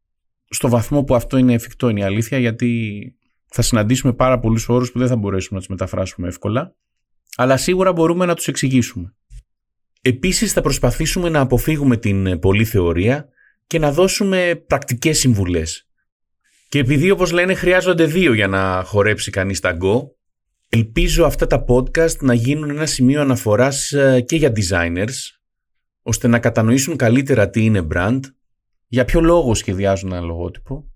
στο 0.48 0.68
βαθμό 0.68 1.04
που 1.04 1.14
αυτό 1.14 1.36
είναι 1.36 1.52
εφικτό 1.52 1.88
είναι 1.88 2.00
η 2.00 2.04
αλήθεια 2.04 2.38
γιατί 2.38 3.00
θα 3.46 3.62
συναντήσουμε 3.62 4.12
πάρα 4.12 4.38
πολλούς 4.38 4.68
όρους 4.68 4.92
που 4.92 4.98
δεν 4.98 5.08
θα 5.08 5.16
μπορέσουμε 5.16 5.54
να 5.54 5.58
τους 5.58 5.68
μεταφράσουμε 5.68 6.28
εύκολα 6.28 6.76
αλλά 7.36 7.56
σίγουρα 7.56 7.92
μπορούμε 7.92 8.26
να 8.26 8.34
τους 8.34 8.48
εξηγήσουμε. 8.48 9.14
Επίσης 10.06 10.52
θα 10.52 10.60
προσπαθήσουμε 10.60 11.28
να 11.28 11.40
αποφύγουμε 11.40 11.96
την 11.96 12.26
ε, 12.26 12.36
πολλή 12.36 12.64
θεωρία 12.64 13.28
και 13.66 13.78
να 13.78 13.92
δώσουμε 13.92 14.64
πρακτικές 14.66 15.18
συμβουλές. 15.18 15.88
Και 16.68 16.78
επειδή 16.78 17.10
όπως 17.10 17.32
λένε 17.32 17.54
χρειάζονται 17.54 18.04
δύο 18.04 18.32
για 18.32 18.48
να 18.48 18.82
χορέψει 18.84 19.30
κανείς 19.30 19.60
Go, 19.62 20.00
ελπίζω 20.68 21.24
αυτά 21.24 21.46
τα 21.46 21.64
podcast 21.68 22.16
να 22.20 22.34
γίνουν 22.34 22.70
ένα 22.70 22.86
σημείο 22.86 23.20
αναφοράς 23.20 23.92
ε, 23.92 24.20
και 24.20 24.36
για 24.36 24.52
designers, 24.56 25.14
ώστε 26.02 26.28
να 26.28 26.38
κατανοήσουν 26.38 26.96
καλύτερα 26.96 27.50
τι 27.50 27.64
είναι 27.64 27.86
brand, 27.94 28.20
για 28.86 29.04
ποιο 29.04 29.20
λόγο 29.20 29.54
σχεδιάζουν 29.54 30.12
ένα 30.12 30.20
λογότυπο, 30.20 30.90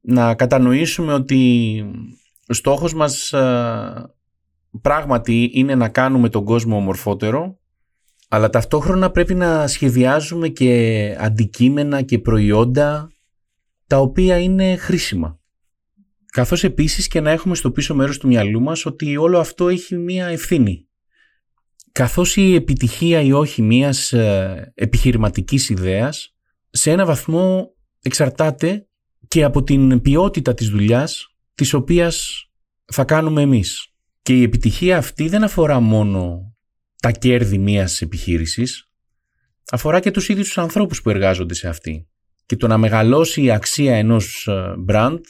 να 0.00 0.34
κατανοήσουμε 0.34 1.12
ότι 1.12 1.84
ο 2.48 2.54
στόχος 2.54 2.94
μας 2.94 3.32
ε, 3.32 4.14
πράγματι 4.80 5.50
είναι 5.54 5.74
να 5.74 5.88
κάνουμε 5.88 6.28
τον 6.28 6.44
κόσμο 6.44 6.76
ομορφότερο 6.76 7.58
Αλλά 8.28 8.50
ταυτόχρονα 8.50 9.10
πρέπει 9.10 9.34
να 9.34 9.66
σχεδιάζουμε 9.66 10.48
και 10.48 11.16
αντικείμενα 11.18 12.02
και 12.02 12.18
προϊόντα 12.18 13.08
τα 13.86 13.98
οποία 13.98 14.38
είναι 14.38 14.76
χρήσιμα. 14.76 15.38
Καθώς 16.26 16.64
επίσης 16.64 17.08
και 17.08 17.20
να 17.20 17.30
έχουμε 17.30 17.54
στο 17.54 17.70
πίσω 17.70 17.94
μέρος 17.94 18.18
του 18.18 18.26
μυαλού 18.26 18.60
μας 18.60 18.86
ότι 18.86 19.16
όλο 19.16 19.38
αυτό 19.38 19.68
έχει 19.68 19.96
μία 19.96 20.26
ευθύνη. 20.26 20.88
Καθώς 21.92 22.36
η 22.36 22.54
επιτυχία 22.54 23.20
ή 23.20 23.32
όχι 23.32 23.62
μίας 23.62 24.12
ε, 24.12 24.72
επιχειρηματικής 24.74 25.68
ιδέας 25.68 26.34
σε 26.70 26.90
ένα 26.90 27.04
βαθμό 27.04 27.74
εξαρτάται 28.02 28.86
και 29.28 29.44
από 29.44 29.62
την 29.62 30.00
ποιότητα 30.00 30.54
της 30.54 30.68
δουλειάς 30.68 31.34
της 31.54 31.72
οποίας 31.74 32.44
θα 32.84 33.04
κάνουμε 33.04 33.42
εμείς. 33.42 33.88
Και 34.22 34.36
η 34.38 34.42
επιτυχία 34.42 34.96
αυτή 34.96 35.28
δεν 35.28 35.44
αφορά 35.44 35.80
μόνο 35.80 36.53
τα 37.04 37.10
κέρδη 37.10 37.58
μιας 37.58 38.00
επιχείρησης, 38.00 38.90
αφορά 39.70 40.00
και 40.00 40.10
τους 40.10 40.28
ίδιους 40.28 40.46
τους 40.46 40.58
ανθρώπους 40.58 41.02
που 41.02 41.10
εργάζονται 41.10 41.54
σε 41.54 41.68
αυτή. 41.68 42.08
Και 42.46 42.56
το 42.56 42.66
να 42.66 42.78
μεγαλώσει 42.78 43.42
η 43.42 43.50
αξία 43.50 43.96
ενός 43.96 44.46
ε, 44.46 44.74
brand 44.88 45.20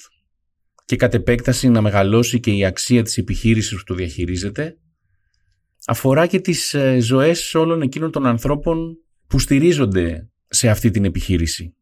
και 0.84 0.96
κατ' 0.96 1.14
επέκταση 1.14 1.68
να 1.68 1.80
μεγαλώσει 1.80 2.40
και 2.40 2.50
η 2.50 2.64
αξία 2.64 3.02
της 3.02 3.18
επιχείρησης 3.18 3.78
που 3.78 3.84
το 3.84 3.94
διαχειρίζεται, 3.94 4.78
αφορά 5.86 6.26
και 6.26 6.40
τις 6.40 6.74
ε, 6.74 6.98
ζωές 7.00 7.54
όλων 7.54 7.82
εκείνων 7.82 8.10
των 8.10 8.26
ανθρώπων 8.26 8.96
που 9.26 9.38
στηρίζονται 9.38 10.28
σε 10.48 10.68
αυτή 10.68 10.90
την 10.90 11.04
επιχείρηση. 11.04 11.74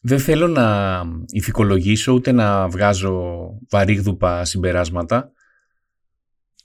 Δεν 0.00 0.18
θέλω 0.18 0.48
να 0.48 1.02
ηθικολογήσω 1.32 2.12
ούτε 2.12 2.32
να 2.32 2.68
βγάζω 2.68 3.44
βαρύγδουπα 3.70 4.44
συμπεράσματα, 4.44 5.32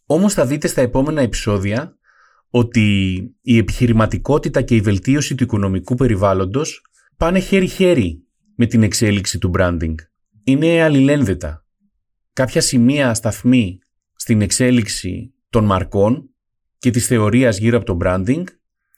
όμως 0.06 0.34
θα 0.34 0.46
δείτε 0.46 0.68
στα 0.68 0.82
επόμενα 0.82 1.22
επεισόδια 1.22 1.98
ότι 2.50 3.16
η 3.42 3.58
επιχειρηματικότητα 3.58 4.62
και 4.62 4.76
η 4.76 4.82
βελτίωση 4.82 5.36
του 5.36 5.44
οικονομικού 5.44 5.96
περιβάλλοντος 5.96 6.82
πάνε 7.18 7.40
χέρι-χέρι 7.40 8.24
με 8.56 8.66
την 8.66 8.84
εξέλιξη 8.84 9.38
του 9.38 9.52
branding. 9.58 9.96
Είναι 10.44 10.82
αλληλένδετα. 10.82 11.66
Κάποια 12.34 12.62
σημεία 12.62 13.14
σταθμή 13.14 13.80
στην 14.16 14.42
εξέλιξη 14.42 15.34
των 15.50 15.66
μαρκών 15.66 16.30
και 16.78 16.90
της 16.90 17.08
θεωρίας 17.08 17.58
γύρω 17.58 17.78
από 17.78 17.86
το 17.86 17.98
branding 18.02 18.44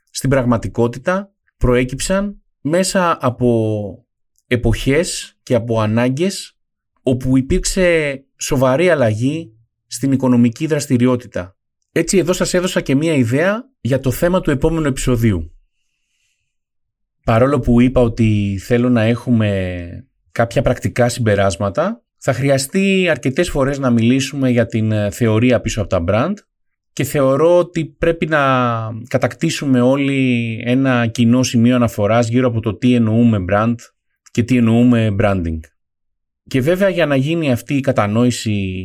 στην 0.09 0.29
πραγματικότητα 0.29 1.33
προέκυψαν 1.57 2.41
μέσα 2.61 3.17
από 3.21 4.05
εποχές 4.47 5.37
και 5.43 5.55
από 5.55 5.79
ανάγκες 5.79 6.57
όπου 7.01 7.37
υπήρξε 7.37 8.25
σοβαρή 8.37 8.89
αλλαγή 8.89 9.53
στην 9.87 10.11
οικονομική 10.11 10.67
δραστηριότητα. 10.67 11.56
Έτσι 11.97 12.17
εδώ 12.17 12.33
σας 12.33 12.53
έδωσα 12.53 12.81
και 12.81 12.95
μία 12.95 13.13
ιδέα 13.13 13.63
για 13.81 13.99
το 13.99 14.11
θέμα 14.11 14.41
του 14.41 14.51
επόμενου 14.51 14.87
επεισοδίου. 14.87 15.51
Παρόλο 17.23 17.59
που 17.59 17.81
είπα 17.81 18.01
ότι 18.01 18.59
θέλω 18.61 18.89
να 18.89 19.01
έχουμε 19.01 19.87
κάποια 20.31 20.61
πρακτικά 20.61 21.09
συμπεράσματα, 21.09 22.03
θα 22.17 22.33
χρειαστεί 22.33 23.07
αρκετές 23.09 23.49
φορές 23.49 23.79
να 23.79 23.89
μιλήσουμε 23.89 24.49
για 24.49 24.65
την 24.65 24.91
ε, 24.91 25.11
θεωρία 25.11 25.61
πίσω 25.61 25.81
από 25.81 25.89
τα 25.89 26.03
brand 26.07 26.33
και 26.93 27.03
θεωρώ 27.03 27.57
ότι 27.57 27.85
πρέπει 27.85 28.25
να 28.25 28.39
κατακτήσουμε 29.07 29.81
όλοι 29.81 30.61
ένα 30.65 31.07
κοινό 31.07 31.43
σημείο 31.43 31.75
αναφοράς 31.75 32.27
γύρω 32.27 32.47
από 32.47 32.59
το 32.59 32.77
τι 32.77 32.93
εννοούμε 32.93 33.45
brand 33.51 33.75
και 34.31 34.43
τι 34.43 34.57
εννοούμε 34.57 35.15
branding. 35.19 35.59
Και 36.47 36.61
βέβαια 36.61 36.89
για 36.89 37.05
να 37.05 37.15
γίνει 37.15 37.51
αυτή 37.51 37.73
η 37.73 37.79
κατανόηση 37.79 38.81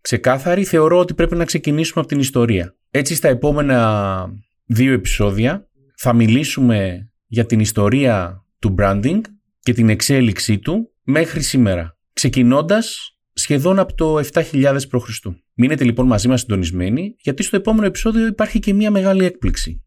ξεκάθαρη, 0.00 0.64
θεωρώ 0.64 0.98
ότι 0.98 1.14
πρέπει 1.14 1.36
να 1.36 1.44
ξεκινήσουμε 1.44 2.00
από 2.00 2.08
την 2.08 2.18
ιστορία. 2.18 2.76
Έτσι 2.90 3.14
στα 3.14 3.28
επόμενα 3.28 4.26
δύο 4.66 4.92
επεισόδια 4.92 5.68
θα 5.96 6.12
μιλήσουμε 6.12 7.10
για 7.26 7.46
την 7.46 7.60
ιστορία 7.60 8.44
του 8.58 8.74
branding 8.78 9.20
και 9.60 9.72
την 9.72 9.88
εξέλιξή 9.88 10.58
του 10.58 10.92
μέχρι 11.02 11.42
σήμερα, 11.42 11.98
ξεκινώντας 12.12 13.12
σχεδόν 13.32 13.78
από 13.78 13.94
το 13.94 14.20
7000 14.32 14.76
π.Χ. 14.88 15.08
Μείνετε 15.54 15.84
λοιπόν 15.84 16.06
μαζί 16.06 16.28
μας 16.28 16.40
συντονισμένοι, 16.40 17.14
γιατί 17.18 17.42
στο 17.42 17.56
επόμενο 17.56 17.86
επεισόδιο 17.86 18.26
υπάρχει 18.26 18.58
και 18.58 18.74
μια 18.74 18.90
μεγάλη 18.90 19.24
έκπληξη. 19.24 19.82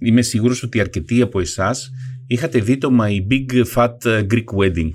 Είμαι 0.00 0.22
σίγουρος 0.22 0.62
ότι 0.62 0.80
αρκετοί 0.80 1.22
από 1.22 1.40
εσάς 1.40 1.90
είχατε 2.26 2.58
δει 2.58 2.78
το 2.78 2.90
My 3.00 3.26
Big 3.30 3.64
Fat 3.74 3.96
Greek 4.02 4.44
Wedding. 4.58 4.90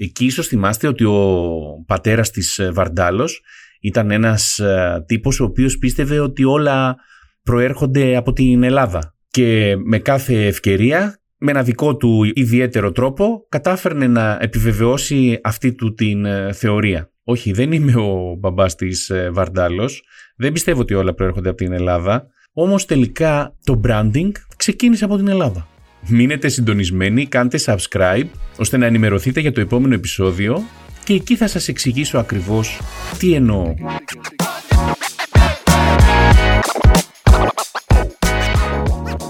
Εκεί 0.00 0.24
ίσως 0.24 0.46
θυμάστε 0.46 0.86
ότι 0.86 1.04
ο 1.04 1.84
πατέρας 1.86 2.30
της 2.30 2.60
Βαρντάλος 2.72 3.42
ήταν 3.80 4.10
ένας 4.10 4.58
ε, 4.58 5.04
τύπος 5.06 5.40
ο 5.40 5.44
οποίος 5.44 5.78
πίστευε 5.78 6.18
ότι 6.18 6.44
όλα 6.44 6.96
προέρχονται 7.42 8.16
από 8.16 8.32
την 8.32 8.62
Ελλάδα 8.62 9.14
και 9.30 9.76
με 9.84 9.98
κάθε 9.98 10.46
ευκαιρία 10.46 11.20
με 11.38 11.50
ένα 11.50 11.62
δικό 11.62 11.96
του 11.96 12.24
ιδιαίτερο 12.34 12.92
τρόπο 12.92 13.46
κατάφερνε 13.48 14.06
να 14.06 14.38
επιβεβαιώσει 14.40 15.40
αυτή 15.42 15.72
του 15.72 15.94
την 15.94 16.24
ε, 16.24 16.52
θεωρία. 16.52 17.10
Όχι, 17.24 17.52
δεν 17.52 17.72
είμαι 17.72 17.94
ο 17.96 18.34
μπαμπάς 18.38 18.74
της 18.74 19.10
ε, 19.10 19.30
Βαρντάλος, 19.32 20.02
δεν 20.36 20.52
πιστεύω 20.52 20.80
ότι 20.80 20.94
όλα 20.94 21.14
προέρχονται 21.14 21.48
από 21.48 21.58
την 21.58 21.72
Ελλάδα, 21.72 22.26
όμως 22.52 22.84
τελικά 22.84 23.56
το 23.64 23.80
branding 23.84 24.30
ξεκίνησε 24.56 25.04
από 25.04 25.16
την 25.16 25.28
Ελλάδα. 25.28 25.66
Μείνετε 26.06 26.48
συντονισμένοι, 26.48 27.26
κάντε 27.26 27.58
subscribe 27.64 28.26
ώστε 28.58 28.76
να 28.76 28.86
ενημερωθείτε 28.86 29.40
για 29.40 29.52
το 29.52 29.60
επόμενο 29.60 29.94
επεισόδιο 29.94 30.64
και 31.04 31.14
εκεί 31.14 31.36
θα 31.36 31.46
σας 31.46 31.68
εξηγήσω 31.68 32.18
ακριβώς 32.18 32.80
τι 33.18 33.32
εννοώ. 33.32 33.74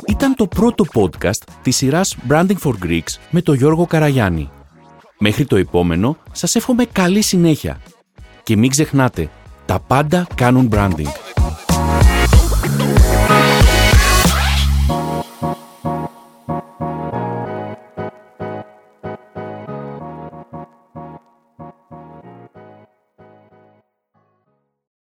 Ήταν 0.06 0.34
το 0.34 0.46
πρώτο 0.46 0.84
podcast 0.92 1.42
της 1.62 1.76
σειράς 1.76 2.16
Branding 2.28 2.58
for 2.62 2.72
Greeks 2.84 3.16
με 3.30 3.42
τον 3.42 3.54
Γιώργο 3.54 3.86
Καραγιάννη. 3.86 4.50
Μέχρι 5.18 5.44
το 5.44 5.56
επόμενο, 5.56 6.16
σας 6.32 6.54
εύχομαι 6.54 6.84
καλή 6.84 7.22
συνέχεια. 7.22 7.80
Και 8.42 8.56
μην 8.56 8.70
ξεχνάτε, 8.70 9.30
τα 9.66 9.80
πάντα 9.80 10.26
κάνουν 10.34 10.68
branding. 10.72 11.27